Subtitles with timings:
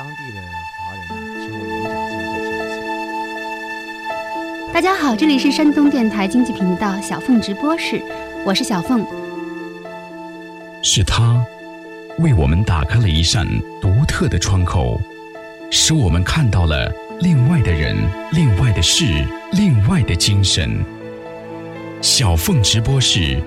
[0.00, 0.40] 当地的
[0.78, 2.80] 华人呢，请我演讲这件事情。
[4.72, 8.02] 大家好，这里是山东电台经济频道小凤直播室，
[8.46, 9.04] 我是小凤。
[10.82, 11.44] 是他
[12.20, 13.46] 为我们打开了一扇
[13.78, 14.98] 独特的窗口，
[15.70, 16.90] 使我们看到了
[17.20, 17.94] 另外的人、
[18.32, 19.04] 另外的事、
[19.52, 20.82] 另外的精神。
[22.00, 23.38] 小凤直播室，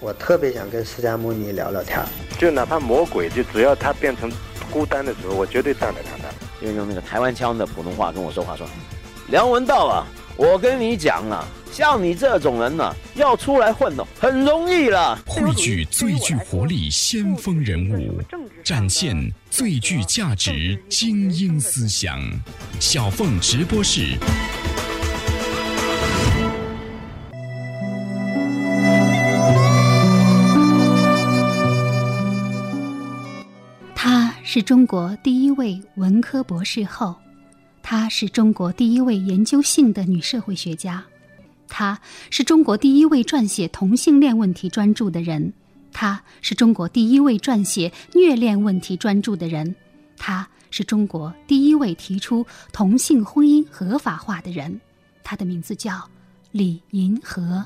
[0.00, 2.00] 我特别想跟释迦牟尼聊聊天。
[2.38, 4.32] 就哪怕魔鬼，就只要他变成
[4.70, 6.34] 孤单的时候，我绝对站在他那儿。
[6.60, 8.66] 就用那个台湾腔的普通话跟我说话，说
[9.28, 10.06] ：“梁文道啊，
[10.36, 15.18] 我跟你讲啊，像你这种人呢、要出来混哦，很容易了。
[15.26, 18.22] 汇聚最具活力先锋人物，
[18.64, 19.14] 展现
[19.50, 22.18] 最具价值精英思想。
[22.78, 24.18] 小凤直播室。
[34.52, 37.14] 是中国第一位文科博士后，
[37.84, 41.04] 她是中国第一位研究性的女社会学家，
[41.68, 41.96] 她
[42.30, 45.52] 是中国第一位撰写同性恋问题专著的人，
[45.92, 49.72] 她是中国第一位撰写虐恋问题专著的人，
[50.18, 54.80] 她是中国第一位提出同性婚姻合法化的人，
[55.22, 56.10] 她的名字叫
[56.50, 57.64] 李银河。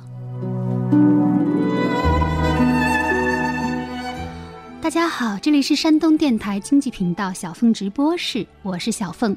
[4.85, 9.35] 大家好，这里是山东电台经济频道小凤直播室，我是小凤。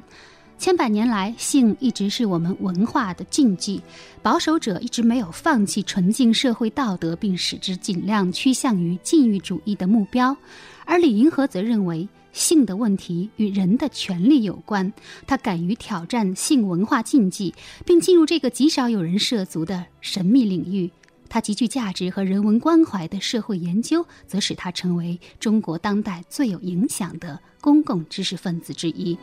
[0.57, 3.81] 千百年来，性一直是我们文化的禁忌，
[4.21, 10.35] 保守者一直没有放弃纯净社会道德，并使之尽量趋向于禁欲主义的目标。
[10.83, 14.91] 而李银河则认为，性的问题与人的权利有关，
[15.25, 20.91] 他敢于挑战性文化禁忌，并进入这个极少有人涉足的神秘领域。
[21.29, 29.17] 他极具价值和人文关怀的社会研究，则使他成为中国当代最有影响的公共知识分子之一。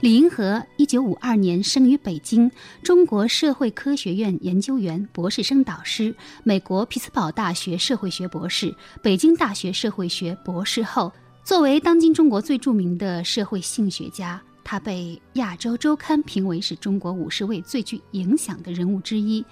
[0.00, 2.50] 李银河，一九五二年生于北京，
[2.82, 11.10] 中国社会科学院研究员、博士生导师，美国匹兹堡大学社会学博士，北京大学社会学博士后。
[11.42, 19.44] 作为当今中国最著名的社会性学家，他被《亚洲周刊》评为是中国五十位最具影响的人物之一。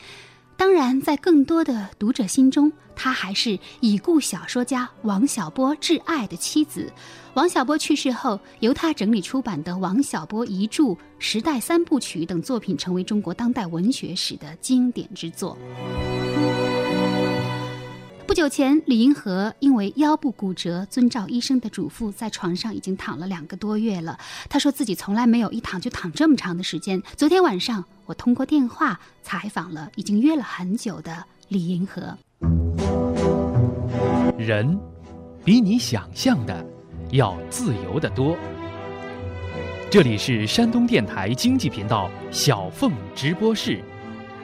[0.57, 6.91] 当然，在更多的读者心中，她还是已故小说家王小波挚爱的妻子。
[7.35, 10.85] 王小波去世后，由他整理出版的《王小波遗著》
[11.19, 15.57] 《时代三部曲》等作品，成为中国当代文学史的经典之作。
[18.27, 24.19] 不久前，李银河因为腰部骨折，遵照医生的嘱咐，在床上已经躺了两个多月了。
[24.49, 27.03] 他说自己从来没有一躺就躺这么长的时间。
[27.17, 32.17] 昨天晚上，我通过电话采访了已经约了很久的李银河。
[34.39, 34.79] 人
[35.45, 36.65] 比你想象的
[37.11, 38.37] 要自由得多。
[39.91, 43.83] 这里是山东电台经济频道小凤直播室，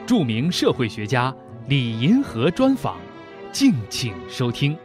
[0.06, 1.34] 著名社会学家
[1.68, 2.98] 李银河专访，
[3.52, 4.76] 敬请收听。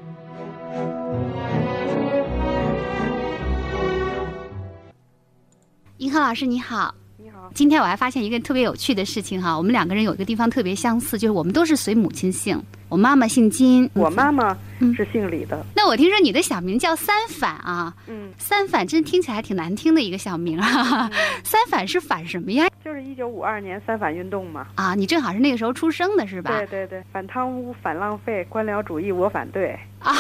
[5.98, 12.62] 银河老师你好，你好，今天我还发现一个特别有趣的事情哈，我们两个人有一个地方特别相似，就是我们都是随母亲姓。
[12.90, 21.10] 我妈妈姓金，我妈妈嗯是姓李的，那我听说你的小名叫三反啊，嗯，三反真听起来挺难听的一个小名啊。
[21.44, 22.68] 三反是反什么呀？
[22.84, 24.68] 就是一九五二年三反运动嘛。
[24.76, 26.52] 啊，你正好是那个时候出生的是吧？
[26.58, 29.78] 对对对，反贪污、反浪费、官僚主义，我反对。
[30.00, 30.12] 啊，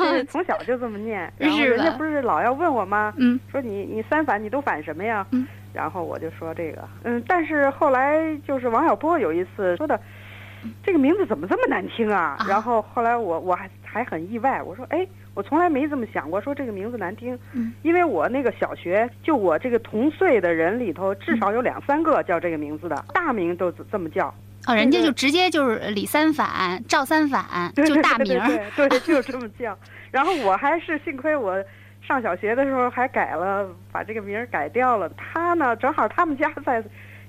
[0.00, 3.14] 就是 从小就这么念， 然后人家不是老要问我吗？
[3.16, 5.26] 嗯说你你三反你都反什么呀？
[5.30, 9.98] 嗯，然后我就说这个，嗯，但是后来就是王小波有一次说的，
[10.84, 12.36] 这个名字怎么这么难听啊？
[12.38, 24.34] 啊然后后来我我还还很意外，我说哎，我从来没这么想过，说这个名字难听，嗯因为我那个小学就我这个同岁的人里头，至少有两三个叫这个名字的，大名都这么叫，
[24.66, 28.46] 哦，人家就直接就是李三反、赵三反，就大名儿。
[28.46, 29.76] 对对对对，就这么叫。
[30.10, 31.56] 然后我还是幸亏我
[32.06, 35.08] 上小学的时候还改了，把这个名儿改掉了。
[35.10, 36.84] 他呢，正好他们家在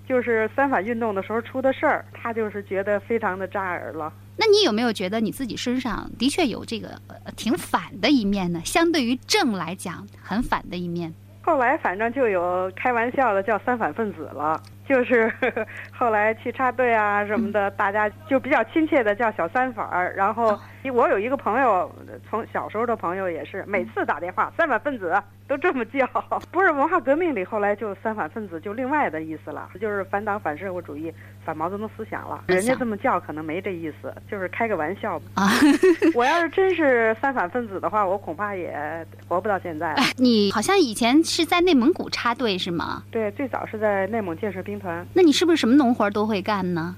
[0.08, 4.12] 就是三反运动的时候出的事儿，他就是觉得非常的扎耳了。
[4.36, 8.62] 那你有没有觉得你自己身上的确有这个呃挺反的一面呢？
[8.66, 11.14] 相对于正来讲，很反的一面。
[11.42, 14.62] 后来反正就有开玩笑的叫三反分子了，
[14.94, 15.32] 就是
[15.92, 20.14] 后来去插队啊什么的，大家就比较亲切的叫小三反儿。
[20.16, 20.56] 然后
[20.94, 21.92] 我有一个朋友，
[22.30, 26.08] 从小时候的朋友也是，每次打电话三反分子都这么叫。
[26.52, 31.12] 不是文化革命里后来就三反分子就另外的意思了，就是反党反社会主义
[31.44, 32.44] 反毛泽东思想了。
[32.48, 35.50] 人家这么叫可能没这意思，就是开个玩笑啊。
[36.14, 39.96] 我要是真是三反分子的话，我恐怕也活不到现在。
[40.18, 43.04] 你好像以前是在内蒙古插队是吗？
[43.10, 45.04] 对，最早是在内蒙建设兵团。
[45.14, 46.96] 那你是不是什么农活都会干呢？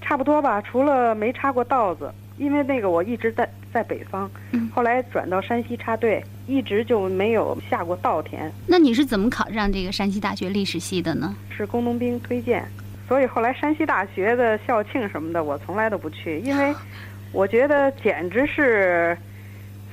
[0.00, 4.28] 差不多吧，除了没插过稻子，因为那个我一直在在北方，
[4.74, 8.50] 后来转到山西插队，一直就没有下过稻田。
[8.66, 11.36] 那你是怎么考上这个山西大学历史系的呢？
[11.54, 12.66] 是工农兵推荐，
[13.06, 16.74] 所以后来山西大学的校庆什么的，我从来都不去，因为
[17.30, 19.16] 我觉得简直是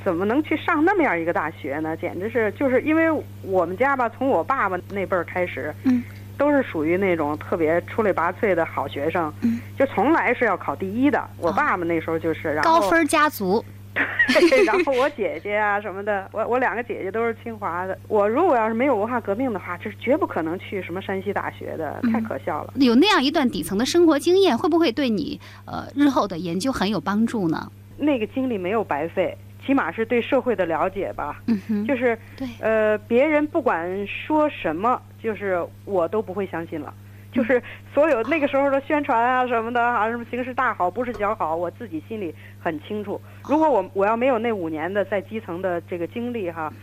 [0.03, 1.95] 怎么能去上那么样一个大学呢？
[1.97, 3.11] 简直是就是因为
[3.43, 6.01] 我们家吧，从我爸爸那辈儿开始，嗯。
[6.37, 9.33] 都是属于那种特别出类拔萃的好学生，
[9.77, 11.21] 就从来是要考第一的。
[11.37, 13.63] 我爸爸那时候就是，然后高分家族。
[14.67, 17.97] 然后我姐姐啊什么的，我我两个姐姐都是清华的。
[18.07, 22.73] 我如果要是没有文化革命的话，这是绝不可能去什么山西大学的，太可笑了。
[22.75, 27.71] 有那样一段底层的生活经验，会不会对你呃日后的研究很有帮助呢？
[27.97, 29.35] 那个经历没有白费。
[29.67, 31.43] 起码是对社会的了解吧，
[31.85, 36.93] 就是对，呃，别人不管说什么，就是我都不会相信了。
[37.33, 37.61] 就是
[37.93, 43.19] 所有那个时候的宣传啊什么的，啊，什么形势大好不是小好，我自己心里很清楚。
[43.43, 46.73] 如果我我要没有那五年的在基层的这个经历哈，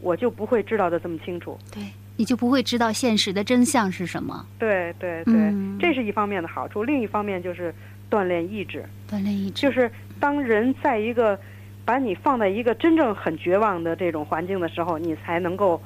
[0.00, 1.56] 我就不会知道的这么清楚。
[1.70, 1.82] 对，
[2.16, 4.46] 你就不会知道现实的真相是什么。
[4.58, 5.34] 对对对，
[5.78, 7.72] 这是一方面的好处，另一方面就是
[8.10, 8.82] 锻炼意志。
[9.08, 9.88] 锻炼意志，就是
[10.18, 11.38] 当人在一个。
[11.84, 15.80] 把你放在一个真正很绝望的这种环境的时候，你才能够，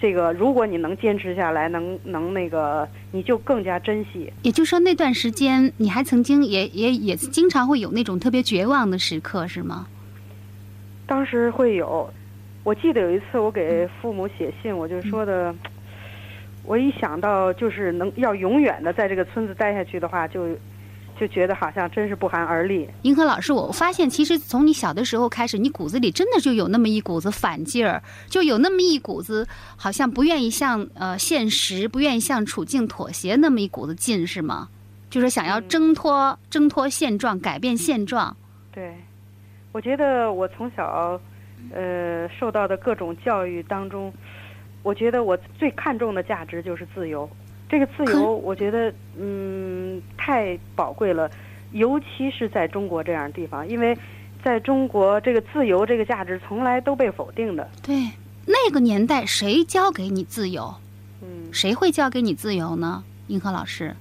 [0.00, 4.32] 这个如果你能坚持下来，能能那个，你就更加珍惜。
[4.42, 9.88] 也就是说，那段时间你还曾经也也也经常会有那种特别绝望的时刻，是吗？
[11.06, 12.08] 当时会有，
[12.62, 15.54] 我记得有一次我给父母写信，我就说的，
[16.64, 20.46] 我一想到就是能要永远的在这个村子待下去的话，就。
[21.18, 22.88] 就觉得好像真是不寒而栗。
[23.02, 34.68] 银河老师，我发现其实从你小的时候开始，你骨子里真的就有那么一股子反劲儿，就有那么一股子好像不愿意向呃现实、不愿意向处境妥协那么一股子劲，是吗？
[35.10, 38.36] 就是想要挣脱、挣脱现状、改变现状。
[38.70, 38.94] 对，
[39.72, 41.18] 我觉得我从小
[41.74, 44.12] 呃受到的各种教育当中，
[44.82, 47.28] 我觉得我最看重的价值就是自由。
[47.68, 51.30] 这个自由，我觉得，嗯，太宝贵了，
[51.72, 53.94] 尤其是在中国这样的地方，因为
[54.42, 57.68] 在中国，这个自由这个价值从来都被否定的。
[57.82, 58.08] 对，
[58.46, 60.74] 那个年代谁教给你自由？
[61.20, 63.04] 嗯，谁会教给你自由呢？
[63.26, 63.94] 银河老师，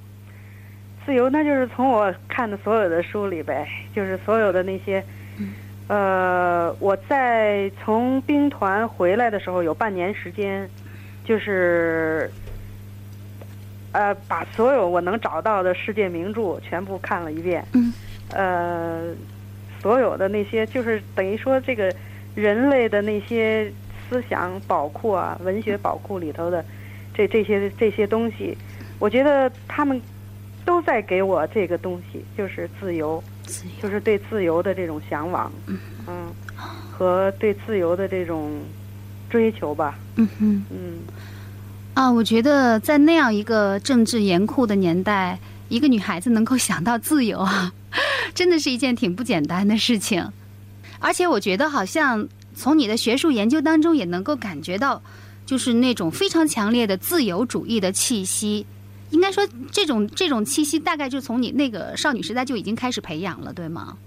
[1.06, 5.04] 自由那就是从我看的所有的书里呗，就是所有的那些，
[5.88, 10.70] 呃，我在从兵团回来的时候有半年时间，
[11.26, 12.32] 就是。
[13.92, 17.66] 呃，把所有我能找到的世界名著全部看了一遍。
[17.74, 17.94] 嗯。
[18.32, 19.14] 呃，
[19.82, 21.94] 所有的那些就是等于说这个
[22.36, 23.72] 人类的那些
[24.10, 26.64] 思想宝库啊，文学宝库里头的
[27.14, 28.58] 这这些这些东西，
[29.00, 30.02] 我觉得他们
[30.66, 33.24] 都在给我这个东西，就是自由，
[33.82, 35.52] 就是对自由的这种向往。
[35.68, 35.80] 嗯。
[36.08, 36.28] 嗯。
[36.92, 38.52] 和对自由的这种
[39.30, 39.98] 追求吧。
[40.16, 40.66] 嗯哼。
[40.72, 41.00] 嗯。
[41.98, 47.74] 啊，我觉得在那样一个政治严酷的年代，一个女孩子能够想到自由啊，
[48.36, 50.32] 真的是一件挺不简单的事情。
[51.00, 55.02] 而且我觉得，好像从你的学术研究当中也能够感觉到，
[55.44, 58.64] 就是那种非常强烈的自由主义的气息。
[59.10, 63.98] 应该说，这种这种气息大概就从你那个少女时代就已经开始培养了，对吗？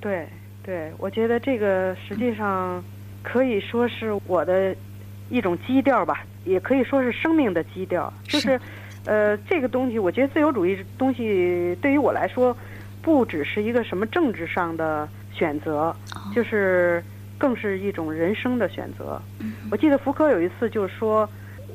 [0.00, 0.28] 对，
[0.62, 2.80] 对，我觉得这个实际上
[3.24, 4.72] 可以说是我的。
[5.30, 8.12] 一种基调吧，也可以说是生命的基调。
[8.24, 8.58] 就是，
[9.04, 12.56] 呃，这个东西，我觉得自由主义东西对于我来说，
[13.02, 15.94] 不只是一个什么政治上的选择，
[16.34, 17.02] 就是
[17.36, 19.20] 更是一种人生的选择。
[19.70, 21.28] 我记得福柯有一次就是说，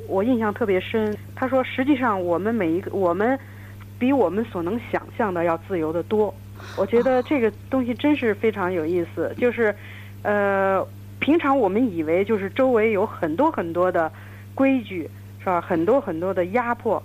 [0.08, 1.16] 我印象特别深。
[1.36, 3.40] 他说，实际上我们每一个我们
[4.00, 6.34] 比我们所能想象的要自由的多。
[6.78, 9.34] 我觉得这个东西真是非常有意思。
[9.38, 9.76] 就是，
[10.24, 10.86] 呃。
[11.24, 14.12] 平常我们以为就是周围有很多很多的
[14.54, 15.62] 规矩，是吧？
[15.62, 17.02] 很多很多的压迫，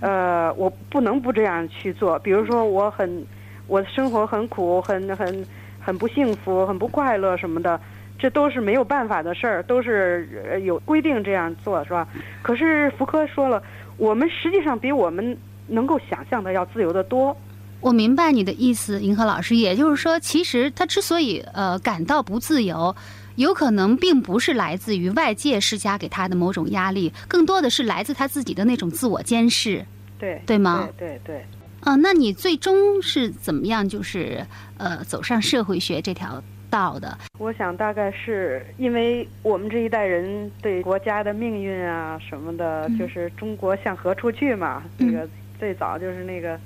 [0.00, 2.18] 呃，我不能不这样去做。
[2.18, 3.24] 比如说，我很
[3.68, 5.46] 我的生活很苦，很很
[5.78, 7.80] 很不幸福，很不快乐什么的。
[8.18, 12.08] 这都是没有办法的事儿，都是有规定这样做，是吧？
[12.42, 13.62] 可是福柯说了，
[13.96, 15.38] 我们实际上比我们
[15.68, 17.36] 能够想象的要自由的多。
[17.80, 19.54] 我明白你的意思，银河老师。
[19.54, 22.94] 也就是说，其实他之所以呃感到不自由，
[23.36, 29.84] 有可能并不是来自于外界施加给他的某种压力，更多的是来自他自己的那种自我监视，
[30.18, 30.88] 对对吗？
[30.98, 31.44] 对对对。
[31.80, 33.88] 啊，那你最终是怎么样？
[33.88, 34.46] 就是
[34.78, 37.18] 呃，走上社会学这条道的？
[37.40, 44.84] 我想大概是因为我们这一代人对国家的命运啊什么的，就是中国向何处去嘛。
[44.96, 46.56] 这个最早就是那个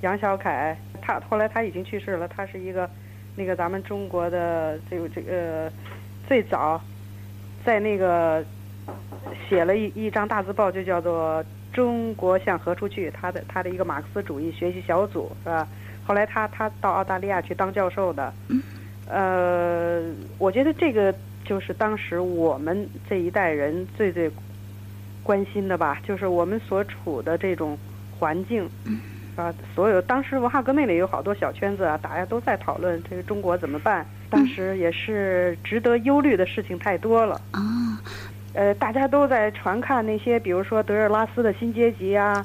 [0.00, 2.88] 杨小凯，他后来他已经去世了，他是一个
[3.36, 5.70] 那个咱们中国的这个这个
[6.32, 6.80] 最早
[7.62, 8.42] 在那个
[9.46, 11.44] 写了一一张大字报，就叫做。
[11.74, 13.10] 中国向何处去？
[13.10, 15.66] 他的他的一个马克思主义学习小组是吧？
[16.06, 18.32] 后来他他到澳大利亚去当教授的。
[19.08, 20.02] 呃，
[20.38, 24.30] 我觉得这个就是当时我们这一代人最最
[25.22, 27.78] 关心的吧，就是我们所处的这种
[28.18, 28.68] 环境
[29.36, 29.52] 啊。
[29.74, 34.06] 所有当时文化革命里有好多小圈子啊，大家都在讨论这个中国怎么办。
[34.30, 37.60] 当时也是值得忧虑的事情太多了啊。
[38.54, 42.44] 呃，大家都在传看那些，比如说德尔拉斯的新阶级啊，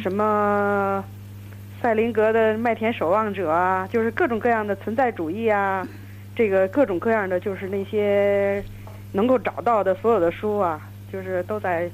[0.00, 1.04] 什么
[1.82, 5.86] 塞林格的麦田守望者啊，就是各种各样的存在主义啊，
[6.36, 8.62] 这个各种各样的就是那些
[9.12, 10.80] 能够找到的所有的书啊，
[11.12, 11.90] 就是都在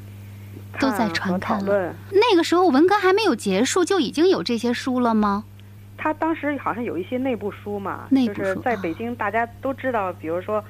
[0.78, 1.94] 都在传讨论。
[2.10, 5.44] 那个时候文革还没有结束，就已经有这些书了吗？
[5.96, 10.62] 他当时好像有一些内部书嘛，就是在北京大家都知道，比如说。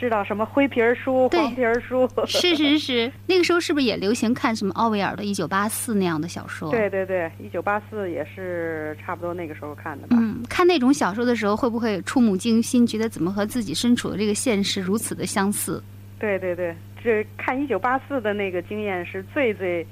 [0.00, 2.08] 知道什么灰皮儿书、黄皮儿书？
[2.24, 6.70] 是是是，那个时候是不是也流行看什么奥威尔的《一九八四》那样的小说？
[6.70, 10.16] 对对对，《一九八四》也是差不多那个时候看的吧。
[10.20, 15.82] 嗯，看那种小说的时候，会不会触目惊心，觉得怎么和自己身处的这个现实如此的相似？
[16.18, 19.86] 对对对，这看《一九八四》的那个经验是最最，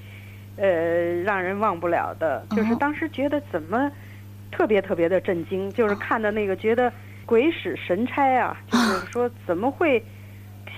[0.57, 2.45] 呃，让人忘不了的。
[2.51, 3.91] 就是当时觉得怎么
[4.51, 6.93] 特别特别的震惊，就是看的那个觉得。
[7.27, 8.57] 鬼使神差啊！
[8.71, 10.01] 就是说，怎么会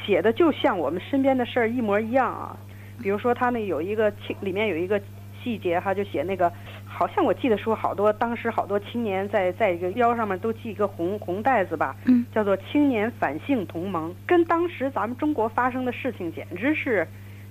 [0.02, 2.56] 写的就像我们身边的事儿一模一样啊？
[3.02, 4.98] 比如说，他那有一个青，里面有一个
[5.44, 6.50] 细节哈，就写那个，
[6.98, 11.94] 好像我记得说，好多当时好多青年在在一个腰上面都系一个红红带子吧，
[12.34, 17.06] 叫做青年反性同盟，跟当时咱们中国发生的事情简直是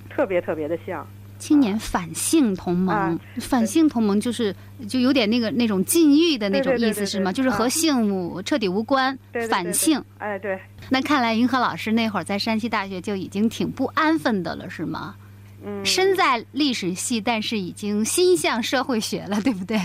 [0.10, 1.08] 特别特别的像。
[1.40, 4.54] 青年反性同盟，反性同盟就是
[4.86, 7.32] 就有点那个那种禁欲的那种意思是吗？
[7.32, 9.18] 就是和性彻底无关，
[9.50, 10.04] 反性。
[10.18, 10.60] 哎，对。
[10.90, 15.16] 那看来银河老师那会儿在山西大学就已经挺不安分的了，是吗？
[15.64, 15.86] 嗯。
[15.86, 19.78] 身在历史系，但是已经心向社会学了，对不对？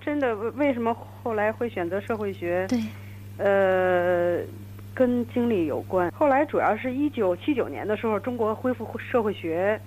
[0.00, 2.66] 真的，为什么后来会选择社会学？
[2.68, 2.80] 对。
[3.38, 4.38] 呃，
[4.94, 6.10] 跟经历有关。
[6.10, 9.80] 后来主要是一九七九年的时候，中国恢复社会学。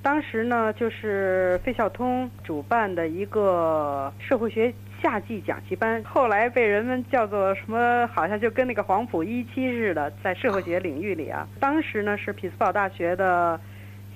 [0.00, 8.06] 当时呢，就是费孝通主办的一个社会学夏季讲习班，后来被人们叫做什么？
[8.14, 11.46] 好像就跟那个黄埔一期似的，在社会学领域里啊。
[11.58, 13.60] 当时呢是匹兹堡大学的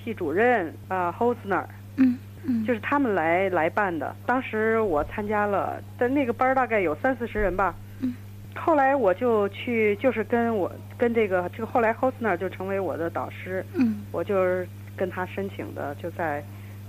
[0.05, 1.65] 系主任啊，Hosner，
[1.97, 4.15] 嗯嗯，就是他们来来办的。
[4.27, 7.75] 当时我参加了，但那个班大概有三四十人吧。
[8.01, 8.15] 嗯，
[8.55, 13.65] 后来我就去，就是跟我跟这个这个后来 Hosner 就成为我的导师。
[13.75, 14.67] 嗯，我就是。
[14.95, 16.45] 跟他申请的就在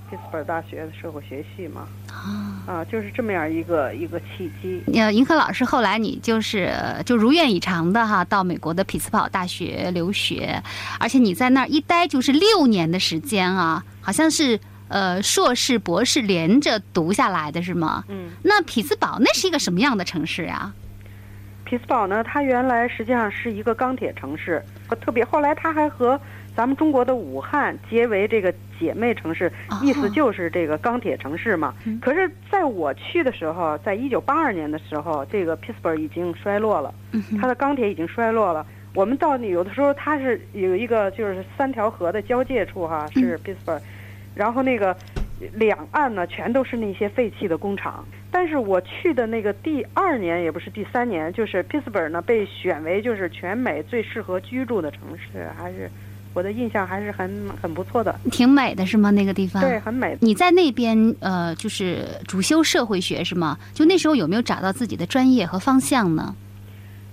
[0.10, 1.88] 匹兹堡大学的社会学系嘛，
[2.68, 4.84] 啊，就是这么样一个一个契机。
[4.94, 6.72] 呃，银河老师后来你就是
[7.06, 10.62] 就如愿以偿的哈，到美国的匹兹堡大学留学，
[11.00, 18.04] 而且你在那儿一待就是六年的时间啊，好像是呃硕士博士连着读下来的是吗？
[18.08, 18.30] 嗯。
[18.44, 20.72] 那匹兹堡那是一个什么样的城市呀？
[21.66, 24.64] 匹兹堡呢，它原来实际上是一个钢铁城市，
[25.02, 26.20] 特别后来它还和。
[26.56, 31.74] 咱们中国的武汉结为这个姐妹城市，意思就是这个钢铁城市嘛。
[32.02, 36.94] 可是，在我去的时候，在一九八二年的时候，这个 Pittsburgh 已经衰落了，
[37.40, 38.66] 它的钢铁已经衰落了。
[38.94, 43.82] 我们到有的时候，它是有一个就是三条河的交界处哈，是 Pittsburgh，
[44.36, 44.96] 然后那个
[45.54, 48.06] 两岸呢全都是那些废弃的工厂。
[48.30, 55.90] 但是我去的那个第二年也不是第三年，就是 Pittsburgh 呢被选为就是全美最适合居住的城市，还是。
[56.34, 59.12] 我的印象还是很很不错的，挺美的是吗？
[59.12, 60.18] 那个地方对，很美。
[60.20, 63.58] 你在那边呃，就是主修社会学是吗？
[63.74, 66.36] 就那时候有没有找到自己的专业和方向呢？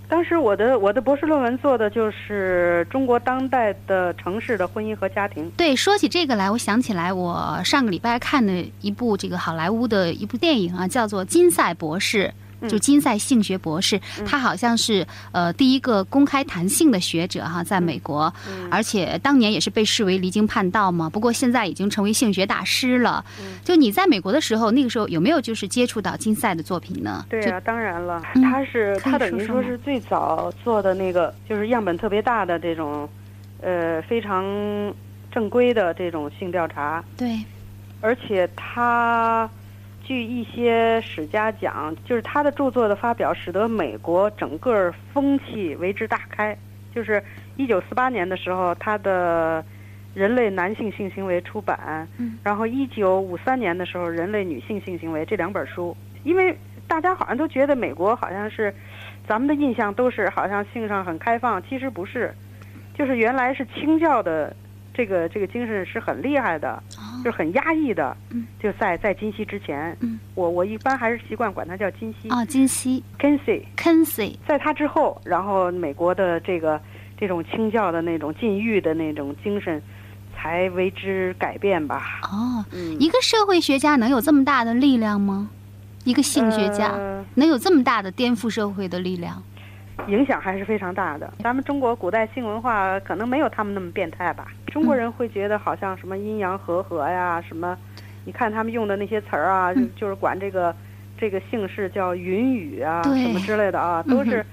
[0.09, 5.49] 当时我的我的博士论文做的就是中国当代的城市的婚姻和家庭。
[5.55, 12.25] 对，说起这个来，我想起来我上个礼拜看的一部这个好莱坞的一部电影啊，叫做《金赛博士》。
[12.69, 18.33] 就金赛性学博士，他好像是呃第一个公开谈性的学者哈，在美国，
[18.69, 21.09] 而且当年也是被视为离经叛道嘛。
[21.09, 23.23] 不过现在已经成为性学大师了。
[23.63, 27.25] 就你在美国的时候，那个时候有没有就是接触到金赛的作品呢？
[27.29, 33.07] 对啊，当然了，嗯他是他等于说是最早做的那个，就是样本特别大的这种，
[33.61, 34.43] 呃，非常
[35.31, 37.39] 正规的这种性调查，对，
[38.01, 39.49] 而且他
[40.03, 46.57] 据一些史家讲，就是他的著作的发表，使得美国整个风气为之大开。
[46.93, 47.23] 就是
[47.55, 49.63] 一九四八年的时候，他的
[50.13, 52.37] 《人类男性性行为》出版，嗯。
[52.43, 58.73] 然后一九五三年的时候，《人类女性性行为》这两本书，因为大家好像都觉得美国好像是，
[59.25, 62.33] 咱们的印象都是好像性上很开放，其实不是，
[62.93, 64.53] 就是原来是清教的
[64.93, 66.83] 这个这个精神是很厉害的，
[67.23, 68.15] 就是很压抑的。
[68.31, 72.29] 嗯就在在金熙之前，嗯我我一般还是习惯管它叫金熙。
[72.29, 76.79] 啊，金熙 Kinsey，Kinsey，在他之后，然后美国的这个
[77.17, 79.81] 这种清教的那种禁欲的那种精神，
[80.35, 82.19] 才为之改变吧。
[82.23, 85.49] 哦，嗯，一个社会学家能有这么大的力量吗？
[86.03, 89.41] 一个性学家、呃能有这么大的颠覆社会的力量？
[90.07, 91.31] 影响还是非常大的。
[91.39, 94.47] 咱们中国古代性文化可能没有他们那么变态吧。
[94.67, 97.77] 中国人会觉得好像什么阴阳和合呀，什么，
[98.25, 100.75] 你看他们用的那些词儿啊，就是管这个
[101.17, 104.45] 这个姓氏叫云雨啊，什么之类的啊，都是、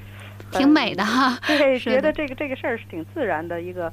[0.52, 1.38] 挺美的哈。
[1.48, 3.92] 呃对，是觉得这个这个事儿是挺自然的一个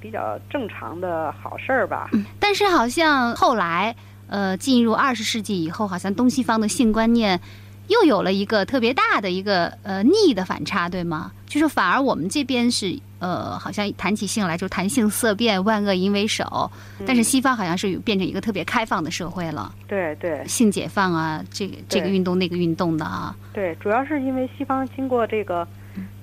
[0.00, 2.08] 比较正常的好事儿吧。
[2.38, 3.94] 但是好像后来，
[4.28, 7.40] 呃，进入二十世纪以后，好像东西方的性观念
[7.88, 11.32] 又有了一个特别大的一个呃逆的反差，对吗？
[11.46, 16.70] 就是反而我们这边是呃，好像谈起性来就谈性色变，万恶淫为首，
[17.06, 25.66] 但是西方好像是变成一个特别开放的社会了，对对性解放啊，这个这个运动那个运动的啊，对，主要是因为西方经过这个。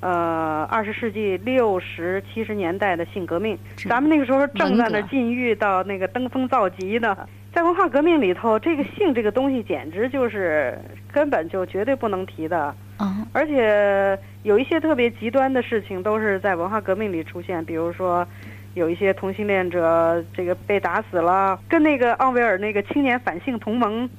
[0.02, 7.16] 呃，二十世纪六十七十年代的性革命，咱们那个时候正在那禁欲到那个登峰造极呢。
[7.54, 10.80] 在文化革命里头，这个性这个东西简直就是
[11.12, 18.28] 根本就绝对不能提的，嗯，而且有一些特别极端的事情都是在文化革命里出现，比如说。
[18.74, 24.10] 有一些同性恋者这个被打死了，跟那个奥威尔那个青年反性同盟，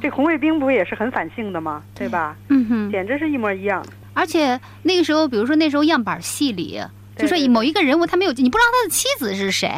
[0.00, 1.82] 这红卫兵不也是很反性的吗？
[1.94, 2.34] 对吧？
[2.48, 3.84] 嗯哼，简直是一模一样。
[4.14, 6.80] 而且那个时候，比如说那时候样板戏里，
[7.18, 9.68] 就说某一个人物他没有，你不知道他的妻子是谁，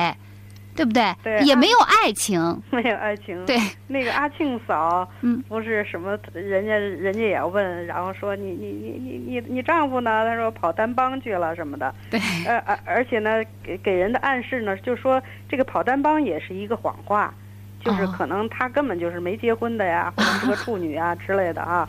[0.80, 1.14] 对不对？
[1.22, 3.44] 对也 没有爱情，没有爱情。
[3.44, 3.56] 对，
[3.88, 10.24] 那个阿庆嫂，嗯，不是什么，人家人家也要问，然后说你你你你你你丈夫呢？
[10.24, 11.94] 他说跑单帮去了什么的。
[12.10, 17.32] 对，呃而而且呢，给给人的暗示呢，就说这个跑单帮也是一个谎话。
[17.82, 21.88] 就是哦可能他根本就是没结婚的呀， 或者是个处女啊之类的啊。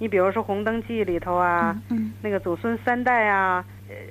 [0.00, 3.64] 你比如说《红灯记》里头啊，嗯，那个祖孙三代啊，呃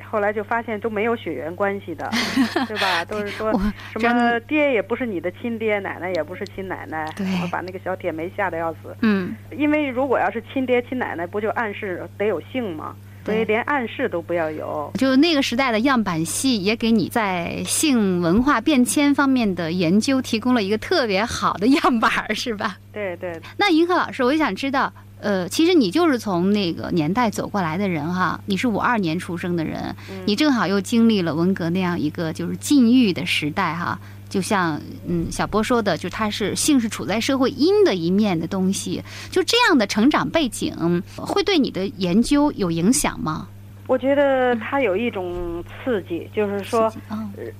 [0.10, 2.10] 后来就发现都没有血缘关系的，
[2.68, 3.04] 对吧？
[3.06, 3.52] 都是说
[3.92, 8.96] 什么爹也不是你的亲爹，奶奶也不是亲奶奶，对我把那个小铁梅吓得要死。
[9.02, 12.96] 嗯，因为如果要是亲爹亲奶奶，不就暗示得有姓吗？
[13.26, 14.90] 所以连暗示都不要有。
[14.94, 22.78] 就那个时代的样板戏，也给你在性文化变迁方面的研究提供了一个特别好的样板儿，是吧？
[22.94, 34.00] 对对，那银河老师，我就想知道，呃，其实你就是从那个年代走过来的人哈，你是五二年出生的人，嗯你正好又经历了文革那样一个就是禁欲的时代哈。
[34.30, 39.02] 就像嗯小波说的，就他是性是处在社会阴的一面的东西，
[39.32, 43.48] 就这样的成长背景会对你的研究有影响吗？
[43.88, 46.92] 我觉得它有一种刺激，就是说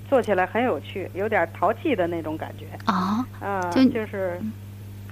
[0.10, 2.66] 做起来很有趣，有点淘气的那种感觉。
[2.84, 4.38] 啊，啊，就就是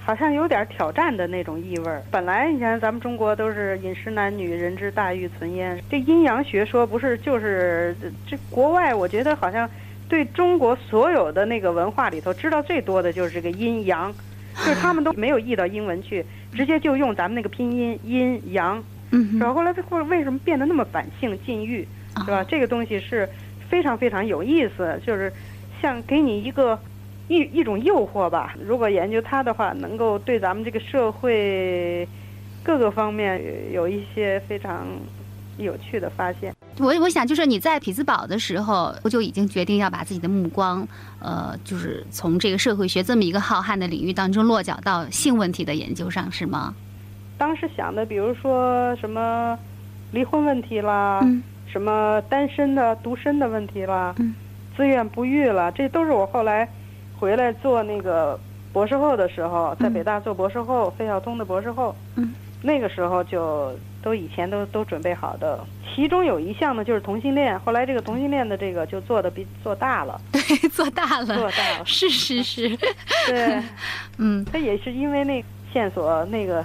[0.06, 2.00] 好像有点挑战的那种意味儿。
[2.12, 7.92] 本来你看咱们中国都是饮食男女，人之大欲存焉，这阴阳学说不是就是
[8.24, 9.68] 这国外，我觉得好像
[10.08, 14.14] 对中国所有的那个文化里头知道最多的就是这个阴阳，
[14.58, 19.52] 就是他们都没有译到英文去，直接就用咱们那个拼音阴阳，嗯哼是吧？
[19.52, 21.80] 后来这后来为什么变得那么反性禁欲，
[22.24, 22.36] 是吧？
[22.36, 23.28] 啊这个东西是
[23.68, 25.32] 非常非常有意思，就是
[25.82, 26.78] 像给你一个
[27.28, 28.54] 一一种诱惑吧。
[28.62, 32.06] 如果研究它的话，能够对咱们这个社会
[32.62, 33.40] 各个方面
[33.72, 34.86] 有一些非常
[35.58, 36.54] 有趣的发现。
[36.78, 40.86] 我我想就是你在匹兹堡的时候，我就已经决定要把自己的目光，
[41.20, 46.74] 呃，就是从这个社会学这么一个浩瀚的领域当中落脚到性问题的研究上，是吗？
[47.38, 49.58] 当时想的，比如说什么
[50.12, 54.34] 离婚问题啦，嗯什么单身的、独身的问题啦，嗯
[54.76, 56.68] 自愿不育了，这都是我后来
[57.18, 58.38] 回来做那个
[58.72, 62.34] 博士后的时候，在嗯北大做博士后，费孝通的博士后，嗯。
[62.62, 63.70] 那个时候就
[64.02, 65.60] 都以前都都准备好的，
[65.94, 72.76] 其中有一项呢就是同性恋，后来这个同性恋的这个就做的比做大了，对， 做大了，做大了，是是是，
[73.28, 73.62] 对，
[74.18, 76.64] 嗯，他也是因为那线索那个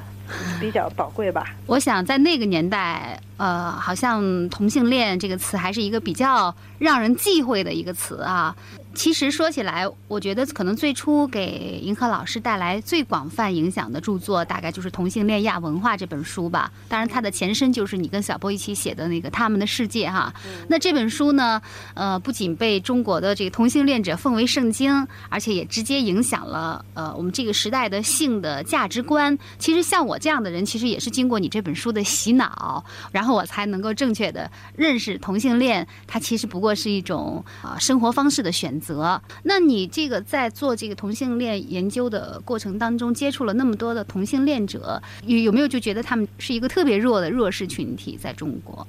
[0.59, 1.55] 比较宝贵吧。
[1.65, 8.55] 我想在那个年代，呃，好像同性恋这个词还是一个比较让人忌讳的一个词啊。
[8.93, 16.69] 其实说起来，我觉得可能最初给银河老师带来最广泛影响的著作，大概就是《同性恋亚文化》这本书吧。
[16.89, 20.33] 当然，它的前身就是你跟小波一起写的那个《他们的世界》哈。
[20.67, 21.61] 那这本书呢，
[21.93, 29.39] 呃，不仅被中国的这个同性恋者奉为圣经，而且也直接影响了呃我们这个时代的性的价值观。
[29.57, 39.19] 其实像我这样的人，其实也是经过你这本书的洗脑，然后我才能够正确的认识同性恋，它其实不过是一种啊、生活方式的选择。
[39.43, 48.85] 那你这个在做这个同性恋研究的过程当中，接触了那么多的同性恋者，有有没有就觉得他们是一个特别弱的弱势群体在中国？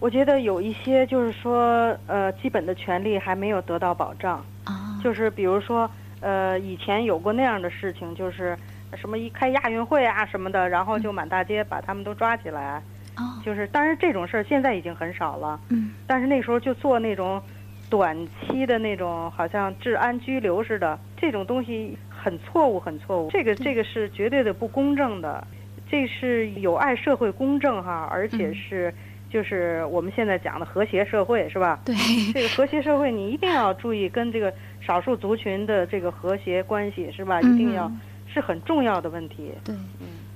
[0.00, 4.44] 我觉得有一些就是说，呃，基本的权利还没有得到保障。
[4.64, 8.56] 啊，就是比如说，呃，以前有过那样的事情，就是
[8.96, 12.82] 什么一开亚运会啊什么的，然后就满大街把他们都抓起来。
[13.16, 15.60] 哦，就是，当然这种事儿现在已经很少了。
[15.70, 17.42] 嗯，但是那时候就做那种
[17.90, 23.28] 短期的那种，好像治安拘留似的，这种东西很错误，很错误。
[23.30, 25.44] 这个这个是绝对的不公正的，
[25.90, 28.94] 这是有碍社会公正哈，而且是
[29.28, 31.80] 就是我们现在讲的和谐社会是吧？
[31.84, 31.94] 对，
[32.32, 37.40] 这个和谐社会，你一定要注意跟这个少数族群的这个和谐关系是吧？
[37.40, 38.00] 一定要嗯
[38.40, 39.50] 是很重要的问题。
[39.64, 39.74] 对，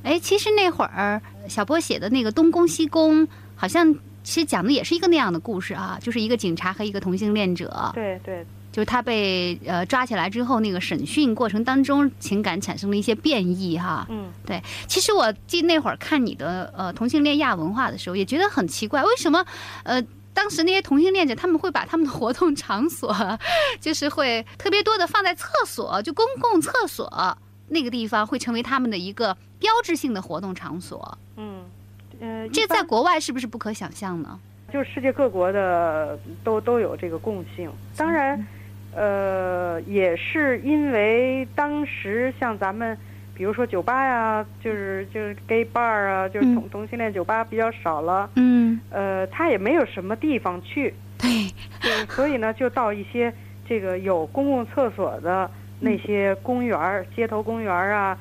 [0.02, 14.06] 哎，其实那会儿小波写的那个东宫西宫，好像其实讲的也是一个那样的故事啊，就是一个警察和一个同性恋者，对对就是他被呃抓起来之后，那个审讯过程当中，情感产生了一些变异哈。
[14.10, 19.44] 嗯，对，其实我记那会儿看你的呃同性恋亚文化的时候，也觉得很奇怪，为什么
[19.84, 20.02] 呃。
[20.34, 23.14] 当时那些同性恋者，他们会把他们的活动场所，
[23.78, 27.06] 就是会特别多的放在厕所，就公共厕所
[27.72, 31.18] 那个地方，会成为他们的一个标志性的活动场所。
[31.36, 31.64] 嗯，
[32.20, 34.38] 呃，这在国外是不是不可想象呢？
[34.72, 37.70] 就是世界各国的都都有这个共性。
[37.96, 38.46] 当然，
[38.94, 42.96] 呃，也是因为当时像咱们，
[43.34, 46.54] 比如说酒吧呀，就是就是 gay bar 啊，就是嗯。
[46.54, 53.32] 同同性恋酒吧比较少了，嗯，呃，他也没有什么地方去，对，对所以呢，就到一些
[53.68, 55.50] 这个有公共厕所的
[55.82, 58.16] 那些公园儿、街头公园儿啊，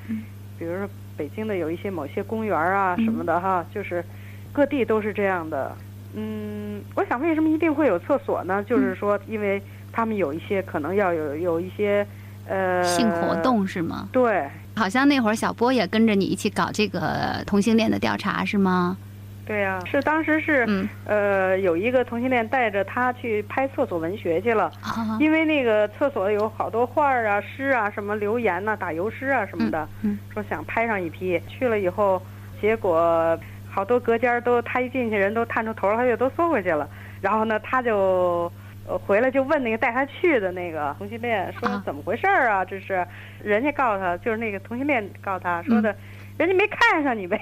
[0.57, 4.03] 比如说北京的有一些某些公园儿啊什么的哈，就是
[4.51, 5.71] 各地都是这样的。
[6.15, 8.63] 嗯，我想为什么一定会有厕所呢？
[8.63, 12.05] 就是说，因为他们有一些可能要有有一些
[12.47, 14.09] 呃性活，动是吗？
[14.11, 18.97] 对好像那会儿小波也跟着你一起搞这个同性恋的调查是吗？
[19.45, 24.71] 对呀、是当时是、嗯呃有一个同性恋带着他去拍厕所文学去了。
[24.81, 31.41] 啊，因为那个厕所有好多画儿啊、诗啊、什么留言呐、打油诗啊什么的，嗯说想拍上一批。
[31.47, 32.21] 去了以后，
[32.61, 33.37] 结果
[33.69, 36.87] 好多隔间儿都他一进去，人都探出头儿，他就都缩回去了。
[37.19, 38.51] 然后呢，他就
[38.87, 42.63] 呃回来就问那个带他去的那个同性恋，说啊怎么回事儿啊？
[42.63, 43.05] 这是
[43.43, 45.95] 人家告诉他，就是那个同性恋告诉他说嗯的，
[46.41, 47.39] 人家没看上你呗。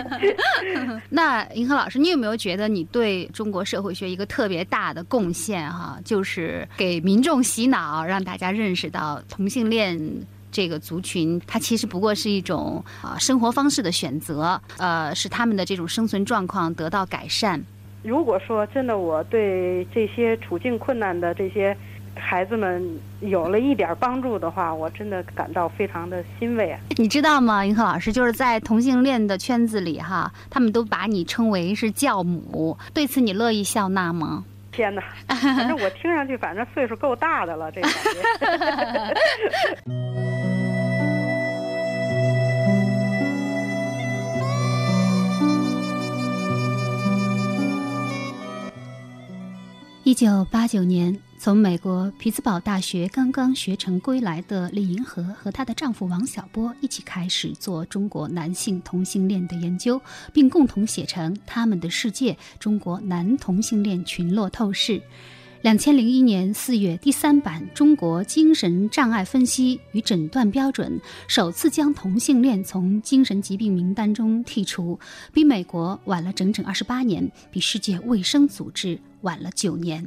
[1.08, 9.98] 那银河老师，你有没有觉得你对中国社会学一个特别大的贡献哈、就是给民众洗脑，让大家认识到同性恋。
[10.50, 17.62] 这个族群，它其实不过是一种啊、生活方式的选择，呃，使他们的这种生存状况得到改善。
[18.02, 21.76] 如果说真的我对这些处境困难的这些
[22.18, 22.84] 孩子们
[23.20, 26.80] 有了一点帮助的话，我真的感到非常的欣慰啊！
[26.96, 28.12] 你知道吗，银河老师？
[28.12, 34.44] 就是在同性恋的圈子里哈，他们都把你称为是教母，对此你乐意笑纳吗？
[34.72, 37.98] 天哪，反正我听上去反正岁数够大的了，这感觉。
[50.04, 59.98] 一九八九年，从美国匹兹堡大学刚刚学成归来的李银河和她的丈夫王小波一起开始做中国男性同性恋的研究，
[60.30, 64.98] 并共同写成《他们的世界：中国男同性恋群落透视》。
[65.62, 75.00] 两千零一年四月，第三版《中国精神障碍分析与诊断标准》首次将同性恋从精神疾病名单中剔除，
[75.32, 80.06] 比美国晚了整整二十八年，比世界卫生组织晚了九年。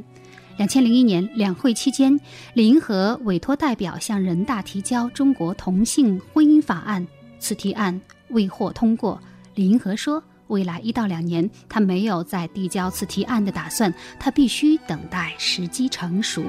[0.58, 2.20] 两千零一年两会期间，
[2.54, 7.02] 李银河委托代表向人大提交《中国同性婚姻法案》，
[7.40, 9.20] 此提案未获通过。
[9.56, 16.44] 李银河说，未来一到两年，他没有再递交此提案的打算，他必须等待时机成熟。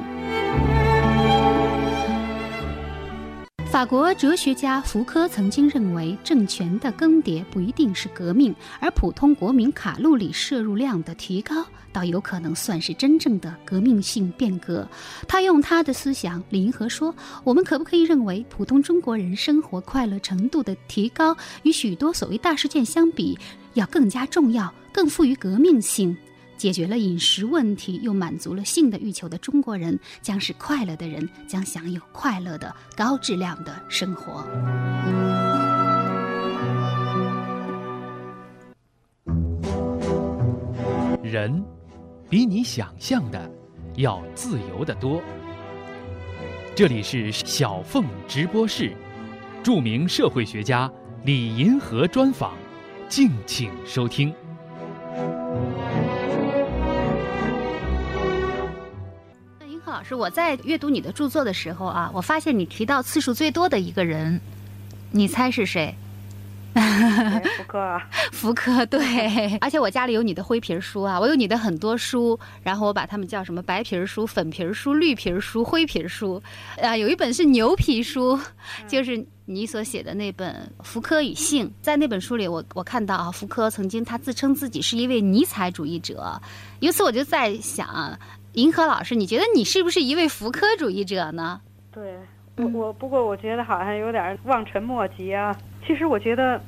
[3.83, 14.87] 法国哲学家福柯曾经认为，政权的更迭不一定是革命，而普通国民卡路里摄入量的提高，倒有可能算是真正的革命性变革。
[15.27, 23.37] 他用他的思想，李银河说：“我们可不可以认为，普通中国人生活快乐程度的提高，与许多所谓大事件相比，
[23.75, 26.16] 要更加重要，更富于革命性？”
[26.62, 34.46] 解决了饮食问题，又满足了性的欲求的中国人，将是快乐的人，将享有快乐的高质量的生活。
[41.25, 41.64] 人
[42.31, 43.51] 比你想象的
[43.96, 45.20] 要自由的多。
[46.77, 48.92] 这里是小凤直播室，
[49.64, 50.88] 著名社会学家
[51.25, 52.53] 李银河专访，
[53.09, 54.33] 敬请收听。
[60.03, 64.41] 老师，我在阅读你的著作的时候啊，我发现你提到次数最多的一个人，
[65.12, 65.95] 你猜是谁？
[66.75, 76.43] 福柯， 福柯对， 而且我家里有你的灰皮书啊，我有你的很多书，然后我把它们叫什么白皮书、粉皮书、绿皮书、灰皮书，
[76.83, 78.37] 啊，有一本是牛皮书，
[78.88, 81.69] 就是你所写的那本《福柯与性》。
[81.81, 86.43] 在那本书里，我我看到啊，福柯曾经他自称自己是一位尼采主义者，
[86.81, 88.19] 由此我就在想。
[88.55, 91.59] 银河老师，你觉得你是不是一位福柯主义者呢？
[91.91, 92.17] 对，
[92.57, 95.57] 我我不过我觉得好像有点望尘莫及啊。
[95.87, 96.61] 其实我觉得，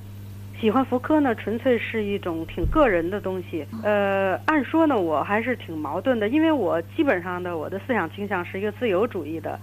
[0.59, 3.67] 喜欢福柯呢，纯粹是一种挺个人的东西。
[3.83, 9.61] 呃，按说呢，我还是挺矛盾的，因为我基本上的我的思想倾向是一个自由主义的。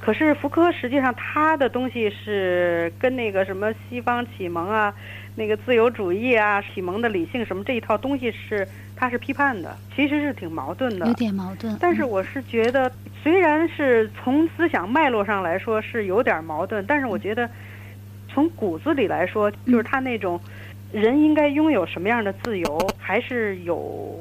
[0.00, 4.92] 可是福柯实际上他的东西是跟那个什么西方启蒙啊，
[5.36, 8.66] 那个自由主义啊，启蒙的理性什么这一套东西是。
[9.02, 11.76] 他是批判的，其实是挺矛盾的，有点矛盾。
[11.80, 12.88] 但是我是觉得，
[13.20, 17.50] 虽然是从思想脉络上来说是有点矛盾，但是我觉得，
[18.28, 20.40] 从骨子里来说，就是他那种
[20.92, 24.16] 人应该拥有什么样的自由，还是有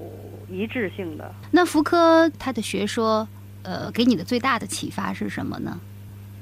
[0.50, 1.32] 一致性的。
[1.52, 3.28] 那福柯他的学说，
[3.62, 5.80] 呃，给你的最大的启发是什么呢？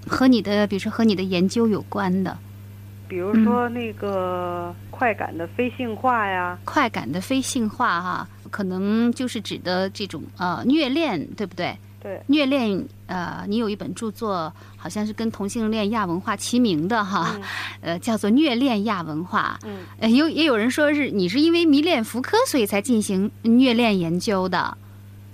[0.08, 2.38] 和你的，比如说和你的研究有关的。
[3.10, 11.76] 比如说那个快感的非性化呀，快感的非性化哈，可能就是指的这种呃虐恋，对不对？
[12.02, 17.36] 对，虐恋呃，你有一本著作，好像是跟同性恋亚文化齐名的哈，
[17.82, 19.60] 呃，叫做《虐恋亚文化》。
[19.68, 24.78] 嗯，呃，有也有人说是你是因为迷恋福柯，所以才进行虐恋研究的。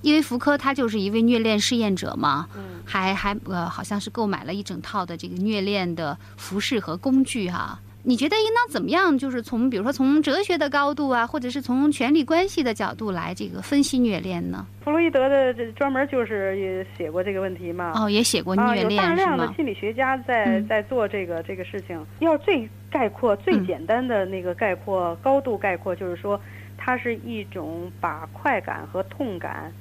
[0.06, 2.48] 因为福柯他就是一位虐恋试验者嘛，
[2.86, 7.80] 还还呃好像是购买了一整套的这个虐恋的服饰和工具哈。
[8.04, 9.18] 你觉得应当怎么样？
[9.18, 14.68] 就是从比如说从哲学的高度啊，或者是从权力关系的角度来这个分析虐恋呢？
[14.84, 17.94] 弗洛伊德的这专门就是也写过这个问题嘛。
[17.96, 22.00] 哦，也写过虐恋有大量的心理学家在在做这个这个事情。
[22.20, 26.40] 要最概括、最简单的那个概括、高度概括，就是说
[26.78, 29.74] 它是一种把快感和痛感。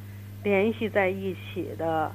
[0.44, 2.12] 联系在一起的，